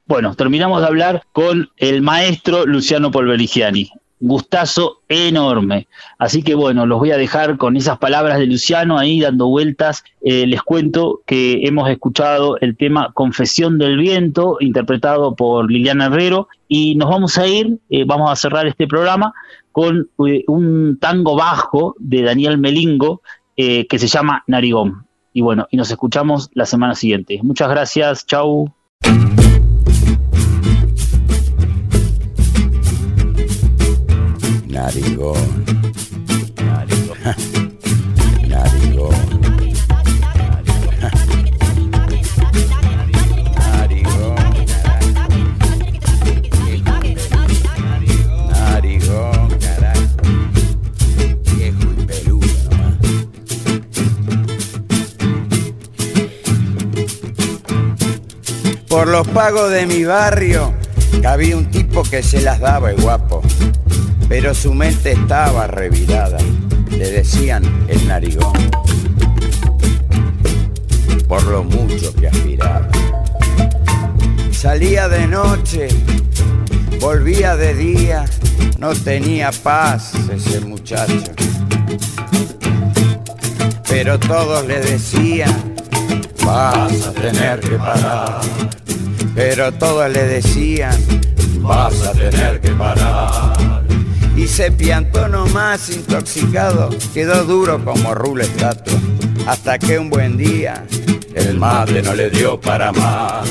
[0.06, 3.90] Bueno, terminamos de hablar con el maestro Luciano Polverigiani.
[4.20, 5.88] Gustazo enorme.
[6.18, 10.04] Así que bueno, los voy a dejar con esas palabras de Luciano ahí dando vueltas.
[10.22, 16.48] Eh, les cuento que hemos escuchado el tema Confesión del Viento, interpretado por Liliana Herrero,
[16.68, 19.32] y nos vamos a ir, eh, vamos a cerrar este programa
[19.72, 23.22] con eh, un tango bajo de Daniel Melingo
[23.56, 25.06] que se llama Narigón.
[25.34, 27.40] Y bueno, y nos escuchamos la semana siguiente.
[27.42, 28.72] Muchas gracias, chau.
[34.80, 35.34] Narigón.
[38.48, 39.14] Narigón.
[43.58, 44.36] Narigón.
[48.48, 50.00] Narigón, carajo.
[51.54, 52.96] Viejo y peludo nomás.
[58.88, 60.72] Por los pagos de mi barrio,
[61.26, 63.42] había un tipo que se las daba el guapo
[64.30, 66.38] pero su mente estaba revirada.
[66.88, 68.52] Le decían el narigón,
[71.26, 72.88] por lo mucho que aspiraba.
[74.52, 75.88] Salía de noche,
[77.00, 78.24] volvía de día,
[78.78, 81.32] no tenía paz ese muchacho.
[83.88, 85.74] Pero todos le decían,
[86.46, 88.40] vas a tener que parar.
[89.34, 90.96] Pero todos le decían,
[91.62, 93.79] vas a tener que parar
[94.40, 98.98] y se piantó nomás intoxicado, quedó duro como rulo estatua,
[99.46, 100.86] hasta que un buen día
[101.34, 103.46] el mate no le dio para más.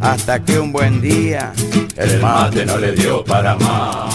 [0.00, 1.54] Hasta que un buen día
[1.96, 4.14] el mate no le dio para más.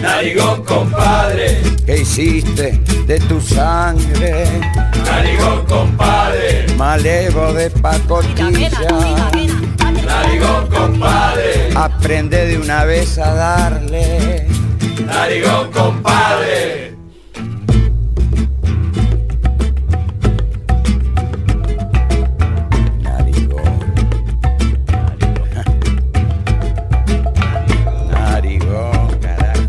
[0.00, 4.46] Narigón, compadre, ¿qué hiciste de tu sangre?
[5.04, 8.70] Narigón, compadre, malevo de pacotilla.
[10.06, 14.43] Narigón, compadre, aprende de una vez a darle
[15.00, 16.96] Narigón, compadre.
[23.02, 23.94] Narigón.
[28.10, 29.62] Narigón, carajo.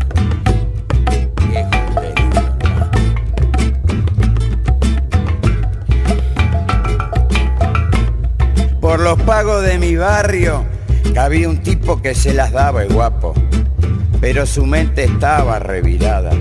[8.80, 10.64] Por los pagos de mi barrio,
[11.18, 13.34] había un tipo que se las daba el guapo
[14.28, 16.32] pero su mente estaba revirada.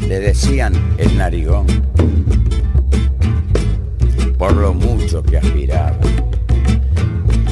[0.00, 1.66] Le decían el narigón,
[4.38, 5.98] por lo mucho que aspiraba.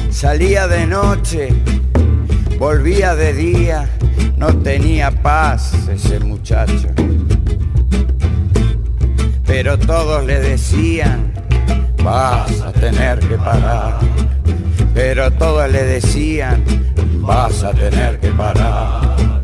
[0.09, 1.49] Salía de noche,
[2.57, 3.87] volvía de día,
[4.35, 6.87] no tenía paz ese muchacho.
[9.45, 11.33] Pero todos le decían,
[12.03, 13.99] vas a tener que parar.
[14.95, 16.63] Pero todos le decían,
[17.21, 19.42] vas a tener que parar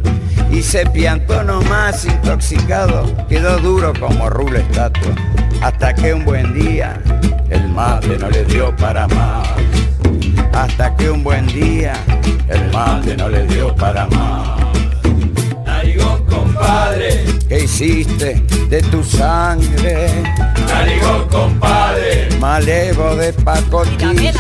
[0.52, 5.14] y se piantó nomás intoxicado, quedó duro como rulo estatua,
[5.62, 7.02] hasta que un buen día
[7.50, 9.48] el mate no le dio para más.
[10.54, 11.94] Hasta que un buen día
[12.48, 14.60] el mate no le dio para más.
[15.66, 20.10] Narigón compadre, ¿qué hiciste de tu sangre?
[20.68, 24.34] Narigón compadre, malevo de pacotilla.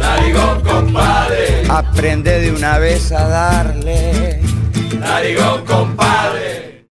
[0.00, 4.40] Narigón compadre, aprende de una vez a darle
[4.98, 6.59] Narigón, compadre.